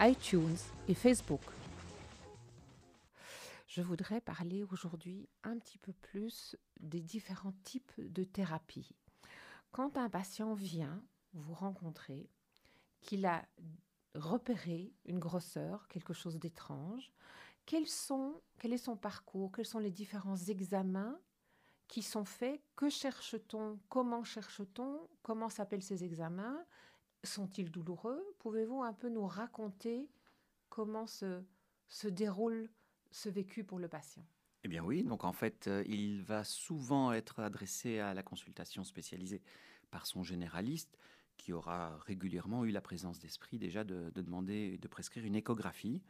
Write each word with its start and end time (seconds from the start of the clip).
iTunes 0.00 0.56
et 0.88 0.94
Facebook. 0.94 1.42
Je 3.66 3.82
voudrais 3.82 4.22
parler 4.22 4.64
aujourd'hui 4.64 5.28
un 5.42 5.58
petit 5.58 5.76
peu 5.76 5.92
plus 5.92 6.56
des 6.80 7.02
différents 7.02 7.52
types 7.64 7.92
de 7.98 8.24
thérapies. 8.24 8.96
Quand 9.72 9.98
un 9.98 10.08
patient 10.08 10.54
vient 10.54 11.02
vous 11.34 11.52
rencontrer, 11.52 12.30
qu'il 13.02 13.26
a 13.26 13.44
repéré 14.14 14.90
une 15.04 15.18
grosseur, 15.18 15.86
quelque 15.88 16.14
chose 16.14 16.38
d'étrange, 16.38 17.12
quel 17.66 17.82
est 17.84 18.78
son 18.78 18.96
parcours, 18.96 19.52
quels 19.52 19.66
sont 19.66 19.78
les 19.78 19.90
différents 19.90 20.36
examens 20.36 21.18
qui 21.88 22.02
sont 22.02 22.24
faits, 22.24 22.62
que 22.74 22.88
cherche-t-on, 22.88 23.78
comment 23.90 24.24
cherche-t-on, 24.24 25.08
comment 25.22 25.50
s'appellent 25.50 25.82
ces 25.82 26.04
examens, 26.04 26.64
sont-ils 27.22 27.70
douloureux 27.70 28.29
Pouvez-vous 28.40 28.82
un 28.82 28.94
peu 28.94 29.10
nous 29.10 29.26
raconter 29.26 30.08
comment 30.70 31.06
se, 31.06 31.42
déroule 32.08 32.70
ce 33.10 33.28
vécu 33.28 33.64
pour 33.64 33.78
le 33.78 33.86
patient? 33.86 34.24
Eh 34.64 34.68
bien 34.68 34.82
oui, 34.82 35.04
donc 35.04 35.24
en 35.24 35.32
fait, 35.32 35.68
euh, 35.68 35.84
il 35.86 36.22
va 36.22 36.42
souvent 36.42 37.12
être 37.12 37.40
adressé 37.40 37.98
à 37.98 38.14
la 38.14 38.22
consultation 38.22 38.82
spécialisée 38.82 39.42
par 39.90 40.06
son 40.06 40.22
généraliste 40.22 40.98
qui 41.36 41.52
aura 41.52 41.98
régulièrement 41.98 42.64
eu 42.64 42.70
la 42.70 42.80
présence 42.80 43.18
d'esprit 43.18 43.58
déjà 43.58 43.84
de, 43.84 44.10
demander 44.14 44.78
de 44.78 44.88
prescrire 44.88 45.24
une 45.24 45.36
échographie. 45.36 46.02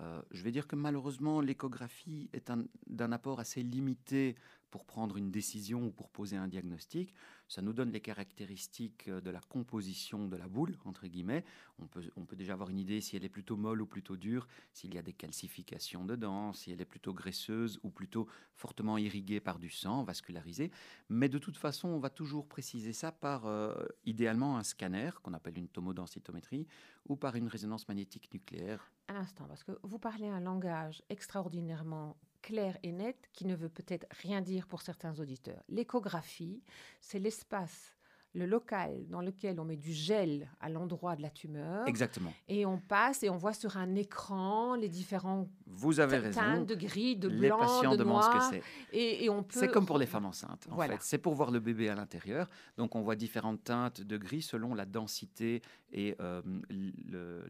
Euh, 0.00 0.22
je 0.32 0.42
vais 0.42 0.52
dire 0.52 0.66
que 0.66 0.76
malheureusement, 0.76 1.40
l'échographie 1.40 2.30
est 2.32 2.52
d'un 2.86 3.12
apport 3.12 3.38
assez 3.38 3.62
limité 3.62 4.36
pour 4.70 4.84
prendre 4.84 5.16
une 5.16 5.30
décision 5.30 5.86
ou 5.86 5.90
pour 5.90 6.10
poser 6.10 6.36
un 6.36 6.48
diagnostic. 6.48 7.12
Ça 7.48 7.62
nous 7.62 7.72
donne 7.72 7.90
les 7.90 8.00
caractéristiques 8.00 9.08
euh, 9.08 9.20
de 9.20 9.30
la 9.30 9.40
composition 9.40 10.28
de 10.28 10.36
la 10.36 10.48
boule, 10.48 10.76
entre 10.84 11.06
guillemets. 11.06 11.44
On 11.78 11.86
peut, 11.86 12.36
déjà 12.36 12.52
avoir 12.52 12.70
une 12.70 12.78
idée 12.78 13.00
si 13.00 13.16
elle 13.16 13.24
est 13.24 13.28
plutôt 13.28 13.56
molle 13.56 13.82
ou 13.82 13.86
plutôt 13.86 14.16
dure, 14.16 14.46
s'il 14.72 14.94
y 14.94 14.98
a 14.98 15.02
des 15.02 15.12
calcifications 15.12 16.04
dedans, 16.04 16.52
si 16.52 16.70
elle 16.70 16.80
est 16.80 16.84
plutôt 16.84 17.12
graisseuse 17.12 17.80
ou 17.82 17.90
plutôt 17.90 18.28
fortement 18.54 18.98
irriguée 18.98 19.40
par 19.40 19.58
du 19.58 19.70
sang, 19.70 20.04
vascularisée. 20.04 20.70
Mais 21.08 21.28
de 21.28 21.38
toute 21.38 21.56
façon, 21.56 21.88
on 21.88 21.98
va 21.98 22.10
toujours 22.10 22.46
préciser 22.46 22.92
ça 22.92 23.10
par 23.10 23.46
euh, 23.46 23.74
idéalement 24.04 24.56
un 24.56 24.62
scanner 24.62 25.10
qu'on 25.22 25.34
appelle 25.34 25.58
une 25.58 25.68
tomodensitométrie 25.68 26.66
ou 27.08 27.16
par 27.16 27.34
une 27.34 27.48
résonance 27.48 27.88
magnétique 27.88 28.32
nucléaire. 28.32 28.92
Un 29.08 29.16
instant, 29.16 29.46
parce 29.48 29.64
que 29.64 29.72
vous 29.82 29.98
parlez 29.98 30.28
un 30.28 30.40
langage 30.40 31.02
extraordinairement 31.08 32.16
clair 32.42 32.76
et 32.82 32.92
net 32.92 33.16
qui 33.32 33.46
ne 33.46 33.54
veut 33.54 33.68
peut-être 33.68 34.06
rien 34.22 34.40
dire 34.40 34.66
pour 34.66 34.82
certains 34.82 35.18
auditeurs. 35.20 35.62
L'échographie, 35.68 36.62
c'est 37.00 37.18
l'espace 37.18 37.94
le 38.34 38.46
local 38.46 39.06
dans 39.08 39.20
lequel 39.20 39.58
on 39.58 39.64
met 39.64 39.76
du 39.76 39.92
gel 39.92 40.48
à 40.60 40.68
l'endroit 40.68 41.16
de 41.16 41.22
la 41.22 41.30
tumeur. 41.30 41.86
Exactement. 41.88 42.32
Et 42.48 42.64
on 42.64 42.78
passe 42.78 43.22
et 43.22 43.30
on 43.30 43.36
voit 43.36 43.52
sur 43.52 43.76
un 43.76 43.94
écran 43.96 44.76
les 44.76 44.88
différents 44.88 45.48
Vous 45.66 45.98
avez 45.98 46.18
raison. 46.18 46.62
de 46.62 46.74
gris, 46.74 47.16
de 47.16 47.28
blanc, 47.28 47.40
les 47.40 47.50
patients 47.50 47.96
de 47.96 48.04
noir. 48.04 48.44
Ce 48.44 48.50
que 48.50 48.62
c'est. 48.92 48.96
Et, 48.96 49.28
on 49.28 49.42
peut... 49.42 49.58
C'est 49.58 49.68
comme 49.68 49.86
pour 49.86 49.98
les 49.98 50.06
femmes 50.06 50.26
enceintes. 50.26 50.68
En 50.70 50.78
fait. 50.78 50.96
C'est 51.00 51.18
pour 51.18 51.34
voir 51.34 51.50
le 51.50 51.58
bébé 51.58 51.88
à 51.88 51.94
l'intérieur. 51.94 52.48
Donc 52.76 52.94
on 52.94 53.00
voit 53.00 53.16
différentes 53.16 53.64
teintes 53.64 54.00
de 54.00 54.16
gris 54.16 54.42
selon 54.42 54.74
la 54.74 54.86
densité 54.86 55.62
et 55.92 56.14
euh, 56.20 56.40
le, 56.70 57.44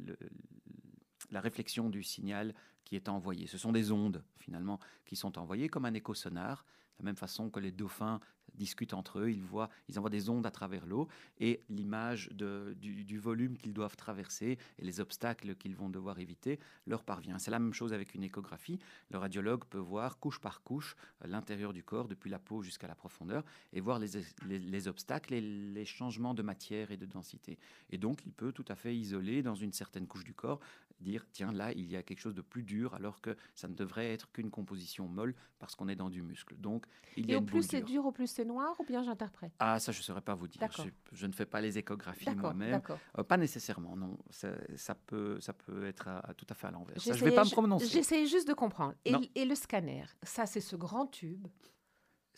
la 1.31 1.41
réflexion 1.41 1.91
du 1.91 2.03
signal 2.03 2.55
qui 2.85 2.97
est 2.97 3.09
envoyé. 3.09 3.47
Ce 3.47 3.59
sont 3.59 3.73
des 3.73 3.93
ondes, 3.93 4.23
finalement, 4.39 4.81
qui 5.05 5.17
sont 5.17 5.39
envoyées 5.39 5.69
comme 5.69 5.85
un 5.85 5.95
écho-sonar, 5.95 6.65
de 6.99 7.05
la 7.05 7.11
même 7.11 7.17
façon 7.17 7.51
que 7.51 7.61
les 7.61 7.73
dauphins 7.73 8.21
discutent 8.55 8.95
entre 8.95 9.21
eux, 9.21 9.31
ils 9.31 9.43
voient, 9.43 9.71
ils 9.89 9.99
envoient 9.99 10.11
des 10.11 10.29
ondes 10.29 10.47
à 10.47 10.51
travers 10.51 10.87
l'eau 10.87 11.09
et 11.39 11.63
l'image 11.69 12.29
du, 12.31 13.19
volume 13.19 13.57
qu'ils 13.57 13.73
doivent 13.73 13.97
traverser 13.97 14.59
et 14.79 14.85
les 14.85 15.01
obstacles 15.01 15.55
qu'ils 15.55 15.77
vont 15.77 15.89
devoir 15.89 16.19
éviter 16.19 16.59
leur 16.87 17.03
parvient. 17.05 17.39
C'est 17.39 17.51
la 17.51 17.59
même 17.59 17.73
chose 17.73 17.93
avec 17.93 18.15
une 18.15 18.23
échographie. 18.23 18.79
Le 19.11 19.19
radiologue 19.19 19.65
peut 19.65 19.79
voir 19.79 20.19
couche 20.19 20.41
par 20.41 20.63
couche 20.63 20.97
l'intérieur 21.25 21.73
du 21.73 21.83
corps, 21.83 22.09
depuis 22.09 22.31
la 22.31 22.39
peau 22.39 22.63
jusqu'à 22.63 22.87
la 22.87 22.95
profondeur, 22.95 23.45
et 23.73 23.81
voir 23.81 23.99
les, 23.99 24.09
les, 24.47 24.89
obstacles 24.89 25.35
et 25.35 25.41
les 25.41 25.85
changements 25.85 26.35
de 26.35 26.43
matière 26.43 26.91
et 26.91 26.97
de 26.97 27.07
densité. 27.07 27.59
Et 27.91 27.99
donc, 27.99 28.21
il 28.27 28.33
peut 28.33 28.53
tout 28.53 28.65
à 28.69 28.75
fait 28.75 28.97
isoler 28.97 29.43
dans 29.43 29.55
une 29.55 29.73
certaine 29.73 30.07
couche 30.07 30.25
du 30.25 30.35
corps 30.35 30.61
dire 31.01 31.27
tiens 31.33 31.53
là 31.53 31.73
il 31.73 31.91
y 31.91 31.97
a 31.97 32.03
quelque 32.03 32.21
chose 32.21 32.35
de 32.35 32.43
plus 32.43 32.63
dur 32.63 32.95
alors 32.95 33.21
que 33.21 33.37
ça 33.55 33.69
ne 33.69 33.75
devrait 33.75 34.13
être 34.13 34.31
qu'une 34.33 34.51
composition 34.51 35.09
molle 35.09 35.35
parce 35.59 35.75
qu'on 35.75 35.89
est 35.89 35.97
dans 35.97 36.11
du 36.11 36.23
muscle. 36.23 36.57
Donc 36.57 36.87
il 37.17 37.27
y 37.27 37.33
Et 37.33 37.35
a 37.35 37.39
au 37.39 37.43
plus 37.43 37.63
c'est 37.63 37.83
dur, 37.83 38.07
au 38.07 38.13
plus 38.13 38.27
c'est 38.27 38.45
noir 38.45 38.75
ou 38.79 38.85
bien 38.85 39.03
j'interprète? 39.03 39.53
Ah 39.59 39.79
ça 39.79 39.93
je 39.93 39.99
ne 39.99 40.03
saurais 40.03 40.21
pas 40.21 40.35
vous 40.35 40.49
dire. 40.49 40.61
Je, 40.71 40.83
je, 41.13 41.27
ne 41.27 41.33
fais 41.33 41.47
pas 41.47 41.61
les 41.61 41.79
échographies 41.79 42.35
moi-même. 42.35 42.81
Euh, 43.19 43.25
pas 43.25 43.37
nécessairement 43.37 43.97
non. 43.97 44.19
Ça, 44.31 44.51
ça, 44.77 44.95
peut 44.95 45.41
ça 45.41 45.53
peut 45.53 45.87
être 45.87 46.09
à, 46.09 46.35
tout 46.37 46.47
à 46.49 46.55
fait 46.55 46.67
à 46.67 46.71
l'envers. 46.71 46.99
Je 46.99 47.11
ne 47.11 47.17
vais 47.17 47.35
pas 47.35 47.45
me 47.45 47.51
prononcer. 47.51 47.87
J'essaie 47.87 48.27
juste 48.27 48.49
de 48.49 48.55
comprendre. 48.55 48.95
Et, 49.05 49.15
et 49.35 49.45
le 49.45 49.55
scanner, 49.55 50.05
ça 50.23 50.47
c'est 50.47 50.61
ce 50.61 50.77
grand 50.77 51.07
tube 51.07 51.47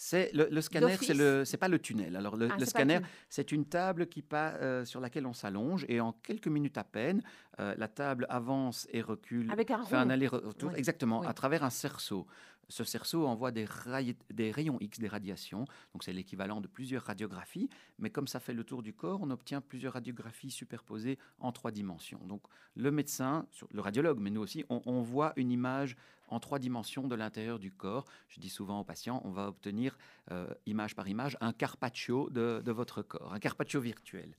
c'est 0.04 0.32
le, 0.34 0.60
scanner, 0.60 0.96
c'est 1.00 1.14
le, 1.14 1.44
c'est 1.44 1.56
pas 1.56 1.68
le 1.68 1.78
tunnel. 1.78 2.16
Alors 2.16 2.36
le, 2.36 2.48
ah, 2.50 2.64
scanner, 2.66 2.98
c'est 3.28 3.52
une 3.52 3.64
table 3.64 4.08
qui 4.08 4.20
pas, 4.20 4.54
euh, 4.54 4.84
sur 4.84 4.98
laquelle 4.98 5.26
on 5.26 5.32
s'allonge 5.32 5.86
et 5.88 6.00
en 6.00 6.12
quelques 6.12 6.48
minutes 6.48 6.76
à 6.76 6.82
peine, 6.82 7.22
euh, 7.60 7.72
la 7.78 7.86
table 7.86 8.26
avance 8.28 8.88
et 8.90 9.00
recule, 9.00 9.48
Avec 9.52 9.70
un 9.70 9.84
fait 9.84 9.94
un 9.94 10.10
aller-retour, 10.10 10.74
exactement, 10.74 11.22
à 11.22 11.32
travers 11.32 11.62
un 11.62 11.70
cerceau. 11.70 12.26
Ce 12.68 12.82
cerceau 12.82 13.26
envoie 13.26 13.52
des, 13.52 13.66
des 14.32 14.50
rayons 14.50 14.78
X, 14.80 14.98
des 14.98 15.06
radiations, 15.06 15.66
donc 15.92 16.02
c'est 16.02 16.12
l'équivalent 16.12 16.60
de 16.60 16.66
plusieurs 16.66 17.04
radiographies, 17.04 17.68
mais 18.00 18.10
comme 18.10 18.26
ça 18.26 18.40
fait 18.40 18.54
le 18.54 18.64
tour 18.64 18.82
du 18.82 18.94
corps, 18.94 19.20
on 19.22 19.30
obtient 19.30 19.60
plusieurs 19.60 19.92
radiographies 19.92 20.50
superposées 20.50 21.16
en 21.38 21.52
trois 21.52 21.70
dimensions. 21.70 22.20
Donc 22.26 22.42
le 22.74 22.90
médecin, 22.90 23.46
le 23.72 23.80
radiologue, 23.80 24.18
mais 24.18 24.30
nous 24.30 24.40
aussi, 24.40 24.64
on, 24.68 25.00
voit 25.02 25.32
une 25.36 25.52
image 25.52 25.96
en 26.32 26.40
trois 26.40 26.58
dimensions 26.58 27.06
de 27.06 27.14
l'intérieur 27.14 27.58
du 27.58 27.70
corps. 27.70 28.06
Je 28.28 28.40
dis 28.40 28.48
souvent 28.48 28.80
aux 28.80 28.84
patients, 28.84 29.20
on 29.24 29.30
va 29.30 29.48
obtenir 29.48 29.98
euh, 30.30 30.46
image 30.66 30.96
par 30.96 31.08
image 31.08 31.36
un 31.40 31.52
carpaccio 31.52 32.30
de, 32.30 32.62
de 32.64 32.72
votre 32.72 33.02
corps, 33.02 33.32
un 33.32 33.38
carpaccio 33.38 33.80
virtuel. 33.80 34.34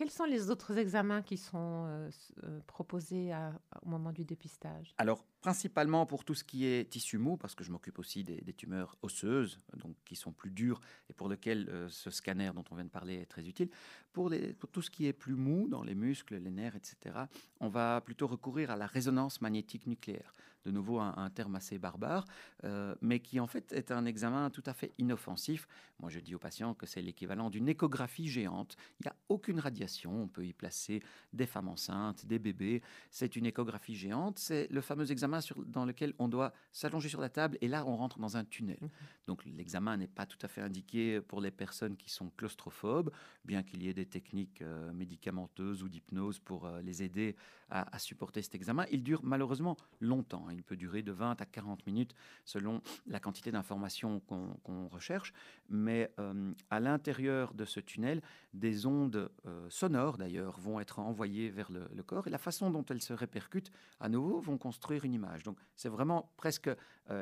Quels 0.00 0.10
sont 0.10 0.24
les 0.24 0.48
autres 0.48 0.78
examens 0.78 1.20
qui 1.20 1.36
sont 1.36 1.84
euh, 1.86 2.10
euh, 2.44 2.60
proposés 2.66 3.34
au 3.82 3.88
moment 3.90 4.12
du 4.12 4.24
dépistage? 4.24 4.94
Alors, 4.96 5.26
principalement 5.42 6.06
pour 6.06 6.24
tout 6.24 6.34
ce 6.34 6.42
qui 6.42 6.64
est 6.64 6.88
tissu 6.88 7.18
mou, 7.18 7.36
parce 7.36 7.54
que 7.54 7.64
je 7.64 7.70
m'occupe 7.70 7.98
aussi 7.98 8.24
des, 8.24 8.54
tumeurs 8.54 8.96
osseuses, 9.02 9.58
donc 9.76 9.94
qui 10.06 10.16
sont 10.16 10.32
plus 10.32 10.50
dures 10.50 10.80
et 11.10 11.12
pour 11.12 11.28
lesquelles 11.28 11.68
euh, 11.68 11.86
ce 11.90 12.08
scanner 12.08 12.50
dont 12.54 12.64
on 12.70 12.76
vient 12.76 12.86
de 12.86 12.90
parler 12.90 13.16
est 13.16 13.26
très 13.26 13.46
utile. 13.46 13.68
Pour, 14.14 14.32
tout 14.72 14.80
ce 14.80 14.90
qui 14.90 15.06
est 15.06 15.12
plus 15.12 15.34
mou, 15.34 15.68
dans 15.68 15.82
les 15.82 15.94
muscles, 15.94 16.36
les 16.36 16.50
nerfs, 16.50 16.76
etc., 16.76 17.24
on 17.60 17.68
va 17.68 18.00
plutôt 18.00 18.26
recourir 18.26 18.70
à 18.70 18.76
la 18.76 18.86
résonance 18.86 19.42
magnétique 19.42 19.86
nucléaire. 19.86 20.32
De 20.64 20.70
nouveau, 20.70 20.98
un, 21.00 21.30
terme 21.30 21.56
assez 21.56 21.78
barbare, 21.78 22.26
euh, 22.64 22.94
mais 23.00 23.20
qui 23.20 23.40
en 23.40 23.46
fait 23.46 23.72
est 23.72 23.90
un 23.90 24.04
examen 24.04 24.50
tout 24.50 24.62
à 24.66 24.74
fait 24.74 24.92
inoffensif. 24.98 25.66
Moi, 26.00 26.10
je 26.10 26.20
dis 26.20 26.34
aux 26.34 26.38
patients 26.38 26.74
que 26.74 26.86
c'est 26.86 27.02
l'équivalent 27.02 27.50
d'une 27.50 27.68
échographie 27.68 28.28
géante. 28.28 28.76
Il 29.00 29.04
n'y 29.06 29.10
a 29.10 29.16
aucune 29.28 29.58
radiation. 29.58 30.22
On 30.22 30.28
peut 30.28 30.46
y 30.46 30.52
placer 30.52 31.02
des 31.32 31.46
femmes 31.46 31.68
enceintes, 31.68 32.26
des 32.26 32.38
bébés. 32.38 32.82
C'est 33.10 33.36
une 33.36 33.46
échographie 33.46 33.94
géante. 33.94 34.38
C'est 34.38 34.66
le 34.70 34.80
fameux 34.80 35.10
examen 35.10 35.40
dans 35.66 35.84
lequel 35.84 36.14
on 36.18 36.28
doit 36.28 36.52
s'allonger 36.72 37.08
sur 37.08 37.20
la 37.20 37.28
table 37.28 37.58
et 37.60 37.68
là, 37.68 37.86
on 37.86 37.96
rentre 37.96 38.18
dans 38.18 38.36
un 38.36 38.44
tunnel. 38.44 38.78
Mmh. 38.80 38.88
Donc 39.26 39.44
l'examen 39.44 39.96
n'est 39.96 40.08
pas 40.08 40.26
tout 40.26 40.38
à 40.42 40.48
fait 40.48 40.60
indiqué 40.60 41.20
pour 41.20 41.40
les 41.40 41.50
personnes 41.50 41.96
qui 41.96 42.10
sont 42.10 42.30
claustrophobes, 42.30 43.10
bien 43.44 43.62
qu'il 43.62 43.82
y 43.82 43.88
ait 43.88 43.94
des 43.94 44.06
techniques 44.06 44.62
euh, 44.62 44.92
médicamenteuses 44.92 45.82
ou 45.82 45.88
d'hypnose 45.88 46.38
pour 46.38 46.66
euh, 46.66 46.82
les 46.82 47.02
aider 47.02 47.36
à, 47.70 47.98
supporter 47.98 48.42
cet 48.42 48.54
examen. 48.54 48.84
Il 48.90 49.02
dure 49.02 49.20
malheureusement 49.22 49.76
longtemps. 50.00 50.49
Il 50.52 50.62
peut 50.62 50.76
durer 50.76 51.02
de 51.02 51.12
20 51.12 51.40
à 51.40 51.46
40 51.46 51.86
minutes 51.86 52.14
selon 52.44 52.82
la 53.06 53.20
quantité 53.20 53.50
d'informations 53.50 54.20
qu'on 54.20 54.88
recherche. 54.88 55.32
Mais 55.68 56.10
euh, 56.18 56.52
à 56.70 56.80
l'intérieur 56.80 57.54
de 57.54 57.64
ce 57.64 57.80
tunnel, 57.80 58.22
des 58.52 58.86
ondes 58.86 59.30
sonores 59.68 60.18
d'ailleurs 60.18 60.58
vont 60.58 60.80
être 60.80 60.98
envoyées 60.98 61.50
vers 61.50 61.70
le, 61.70 61.88
le, 61.94 62.02
corps 62.02 62.26
et 62.26 62.30
la 62.30 62.38
façon 62.38 62.70
dont 62.70 62.84
elles 62.90 63.02
se 63.02 63.12
répercutent 63.12 63.70
à 64.00 64.08
nouveau 64.08 64.40
vont 64.40 64.58
construire 64.58 65.04
une 65.04 65.14
image. 65.14 65.42
Donc 65.42 65.58
c'est 65.76 65.88
vraiment 65.88 66.32
presque 66.36 66.70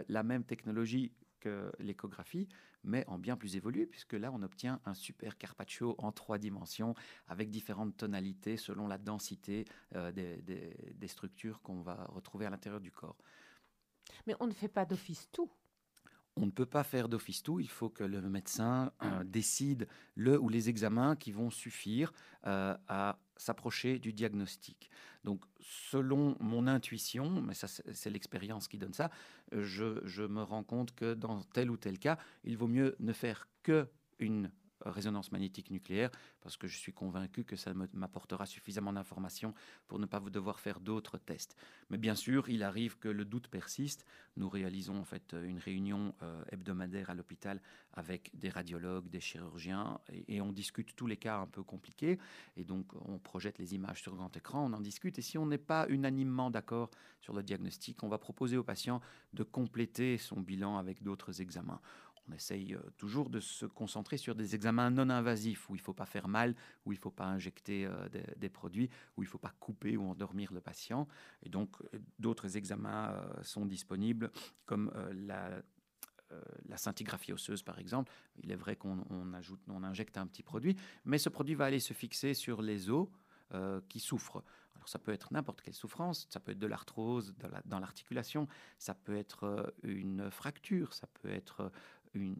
la 0.08 0.22
même 0.22 0.44
technologie 0.44 1.12
que 1.38 1.72
l'échographie, 1.78 2.48
mais 2.84 3.04
en 3.06 3.18
bien 3.18 3.36
plus 3.36 3.56
évolué, 3.56 3.86
puisque 3.86 4.14
là, 4.14 4.30
on 4.32 4.42
obtient 4.42 4.80
un 4.84 4.94
super 4.94 5.36
Carpaccio 5.38 5.94
en 5.98 6.12
trois 6.12 6.38
dimensions, 6.38 6.94
avec 7.26 7.50
différentes 7.50 7.96
tonalités 7.96 8.56
selon 8.56 8.86
la 8.86 8.98
densité 8.98 9.64
euh, 9.94 10.12
des, 10.12 11.08
structures 11.08 11.62
qu'on 11.62 11.80
va 11.80 12.04
retrouver 12.10 12.46
à 12.46 12.50
l'intérieur 12.50 12.80
du 12.80 12.92
corps. 12.92 13.16
Mais 14.26 14.34
on 14.40 14.46
ne 14.46 14.52
fait 14.52 14.68
pas 14.68 14.84
d'office 14.84 15.28
tout. 15.32 15.50
On 16.40 16.46
ne 16.46 16.50
peut 16.50 16.66
pas 16.66 16.84
faire 16.84 17.08
d'office 17.08 17.42
tout, 17.42 17.58
il 17.58 17.68
faut 17.68 17.88
que 17.88 18.04
le 18.04 18.20
médecin 18.22 18.92
euh, 19.02 19.24
décide 19.24 19.88
le 20.14 20.40
ou 20.40 20.48
les 20.48 20.68
examens 20.68 21.16
qui 21.16 21.32
vont 21.32 21.50
suffire 21.50 22.12
euh, 22.46 22.76
à 22.86 23.18
s'approcher 23.36 23.98
du 23.98 24.12
diagnostic. 24.12 24.90
Donc, 25.24 25.44
selon 25.60 26.36
mon 26.40 26.66
intuition, 26.66 27.42
mais 27.42 27.54
ça 27.54 27.66
c'est 27.66 28.10
l'expérience 28.10 28.68
qui 28.68 28.78
donne 28.78 28.94
ça, 28.94 29.10
je, 29.52 30.00
je, 30.04 30.22
me 30.22 30.42
rends 30.42 30.62
compte 30.62 30.94
que 30.94 31.14
dans 31.14 31.42
tel 31.42 31.70
ou 31.70 31.76
tel 31.76 31.98
cas, 31.98 32.18
il 32.44 32.56
vaut 32.56 32.68
mieux 32.68 32.96
ne 33.00 33.12
faire 33.12 33.48
que 33.62 33.88
une 34.18 34.50
résonance 34.84 35.32
magnétique 35.32 35.70
nucléaire, 35.70 36.10
parce 36.40 36.56
que 36.56 36.66
je 36.66 36.76
suis 36.76 36.92
convaincu 36.92 37.44
que 37.44 37.56
ça 37.56 37.72
m'apportera 37.92 38.46
suffisamment 38.46 38.92
d'informations 38.92 39.54
pour 39.86 39.98
ne 39.98 40.06
pas 40.06 40.18
vous 40.18 40.30
devoir 40.30 40.60
faire 40.60 40.80
d'autres 40.80 41.18
tests. 41.18 41.56
Mais 41.90 41.98
bien 41.98 42.14
sûr, 42.14 42.48
il 42.48 42.62
arrive 42.62 42.98
que 42.98 43.08
le 43.08 43.24
doute 43.24 43.48
persiste. 43.48 44.04
Nous 44.36 44.48
réalisons 44.48 44.98
en 44.98 45.04
fait 45.04 45.34
une 45.34 45.58
réunion 45.58 46.14
euh, 46.22 46.42
hebdomadaire 46.52 47.10
à 47.10 47.14
l'hôpital 47.14 47.60
avec 47.92 48.30
des 48.34 48.50
radiologues, 48.50 49.08
des 49.08 49.20
chirurgiens, 49.20 50.00
et, 50.28 50.40
on 50.40 50.52
discute 50.52 50.94
tous 50.94 51.06
les 51.06 51.16
cas 51.16 51.38
un 51.38 51.46
peu 51.46 51.62
compliqués. 51.62 52.18
Et 52.56 52.64
donc, 52.64 52.86
on 53.06 53.18
projette 53.18 53.58
les 53.58 53.74
images 53.74 54.02
sur 54.02 54.14
grand 54.14 54.34
écran, 54.36 54.70
on 54.70 54.72
en 54.72 54.80
discute. 54.80 55.18
Et 55.18 55.22
si 55.22 55.36
on 55.36 55.46
n'est 55.46 55.58
pas 55.58 55.86
unanimement 55.88 56.50
d'accord 56.50 56.90
sur 57.20 57.34
le 57.34 57.42
diagnostic, 57.42 58.02
on 58.02 58.08
va 58.08 58.18
proposer 58.18 58.56
au 58.56 58.62
patient 58.62 59.00
de 59.32 59.42
compléter 59.42 60.16
son 60.18 60.40
bilan 60.40 60.78
avec 60.78 61.02
d'autres 61.02 61.40
examens 61.40 61.80
on 62.28 62.34
essaye 62.34 62.74
euh, 62.74 62.80
toujours 62.96 63.30
de 63.30 63.40
se 63.40 63.66
concentrer 63.66 64.16
sur 64.16 64.34
des 64.34 64.54
examens 64.54 64.90
non 64.90 65.10
invasifs 65.10 65.68
où 65.68 65.74
il 65.74 65.78
ne 65.78 65.84
faut 65.84 65.94
pas 65.94 66.06
faire 66.06 66.28
mal, 66.28 66.54
où 66.84 66.92
il 66.92 66.96
ne 66.96 67.00
faut 67.00 67.10
pas 67.10 67.26
injecter 67.26 67.86
euh, 67.86 68.08
des, 68.36 68.48
produits, 68.48 68.90
où 69.16 69.22
il 69.22 69.26
ne 69.26 69.30
faut 69.30 69.38
pas 69.38 69.54
couper 69.60 69.96
ou 69.96 70.08
endormir 70.08 70.52
le 70.52 70.60
patient. 70.60 71.06
Et 71.42 71.48
donc, 71.48 71.76
euh, 71.94 71.98
d'autres 72.18 72.56
examens 72.56 73.14
sont 73.42 73.66
disponibles, 73.66 74.30
comme 74.66 74.92
la 75.12 75.62
la 76.68 76.76
scintigraphie 76.76 77.32
osseuse, 77.32 77.62
par 77.62 77.78
exemple, 77.78 78.12
il 78.42 78.52
est 78.52 78.54
vrai 78.54 78.76
qu'on 78.76 79.32
ajoute, 79.32 79.60
on 79.66 79.82
injecte 79.82 80.18
un 80.18 80.26
petit 80.26 80.42
produit, 80.42 80.76
mais 81.06 81.16
ce 81.16 81.30
produit 81.30 81.54
va 81.54 81.64
aller 81.64 81.80
se 81.80 81.94
fixer 81.94 82.34
sur 82.34 82.60
les 82.60 82.90
os 82.90 83.08
qui 83.88 83.98
souffrent. 83.98 84.42
Alors 84.78 84.88
ça 84.88 84.98
peut 84.98 85.12
être 85.12 85.32
n'importe 85.32 85.62
quelle 85.62 85.74
souffrance, 85.74 86.26
ça 86.30 86.38
peut 86.38 86.52
être 86.52 86.58
de 86.58 86.66
l'arthrose 86.66 87.34
dans 87.64 87.80
l'articulation, 87.80 88.46
ça 88.78 88.94
peut 88.94 89.16
être 89.16 89.74
une 89.82 90.30
fracture, 90.30 90.94
ça 90.94 91.06
peut 91.08 91.30
être 91.30 91.72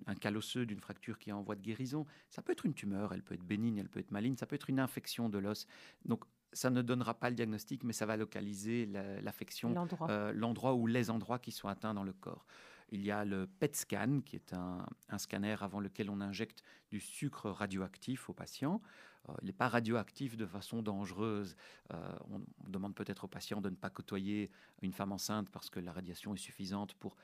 un 0.07 0.15
calosseux 0.15 0.67
d'une 0.67 0.81
fracture 0.81 1.19
qui 1.19 1.31
est 1.31 1.33
en 1.33 1.43
voie 1.43 1.57
de 1.57 1.63
guérison. 1.63 2.07
Ça 2.31 2.43
peut 2.43 2.53
être 2.53 2.67
une 2.67 2.75
tumeur, 2.75 3.13
elle 3.13 3.23
peut 3.23 3.35
être 3.35 3.45
bénigne, 3.45 3.79
elle 3.79 3.89
peut 3.89 4.01
être 4.01 4.11
maligne, 4.11 4.37
ça 4.37 4.47
peut 4.47 4.57
être 4.57 4.71
une 4.71 4.81
infection 4.81 5.29
de 5.29 5.39
l'os. 5.39 5.67
Donc 6.05 6.25
ça 6.53 6.71
ne 6.71 6.83
donnera 6.83 7.15
pas 7.15 7.31
le 7.31 7.37
diagnostic, 7.37 7.85
mais 7.85 7.93
ça 7.93 8.07
va 8.07 8.17
localiser 8.17 8.87
l'affection, 9.23 9.75
euh, 10.09 10.33
l'endroit 10.33 10.75
ou 10.75 10.87
les 10.87 11.11
endroits 11.11 11.39
qui 11.39 11.53
sont 11.53 11.69
atteints 11.69 11.95
dans 11.95 12.05
le 12.05 12.13
corps. 12.13 12.47
Il 12.91 13.03
y 13.03 13.11
a 13.11 13.25
le 13.25 13.47
PET 13.47 13.77
scan, 13.77 14.21
qui 14.25 14.37
est 14.37 14.55
un, 14.55 14.87
scanner 15.19 15.57
avant 15.61 15.81
lequel 15.81 16.09
on 16.09 16.21
injecte 16.21 16.63
du 16.91 17.01
sucre 17.01 17.51
radioactif 17.51 18.31
au 18.31 18.33
patient. 18.33 18.81
Euh, 19.29 19.35
il 19.43 19.47
n'est 19.47 19.53
pas 19.53 19.69
radioactif 19.69 20.39
de 20.39 20.47
façon 20.47 20.81
dangereuse. 20.81 21.55
Euh, 21.93 22.13
on, 22.31 22.41
demande 22.67 22.95
peut-être 22.95 23.25
au 23.25 23.29
patient 23.29 23.61
de 23.61 23.69
ne 23.69 23.77
pas 23.77 23.91
côtoyer 23.91 24.51
une 24.81 24.93
femme 24.93 25.13
enceinte 25.13 25.51
parce 25.51 25.69
que 25.69 25.81
la 25.81 25.93
radiation 25.93 26.35
est 26.35 26.39
suffisante 26.39 26.95
pour 26.95 27.17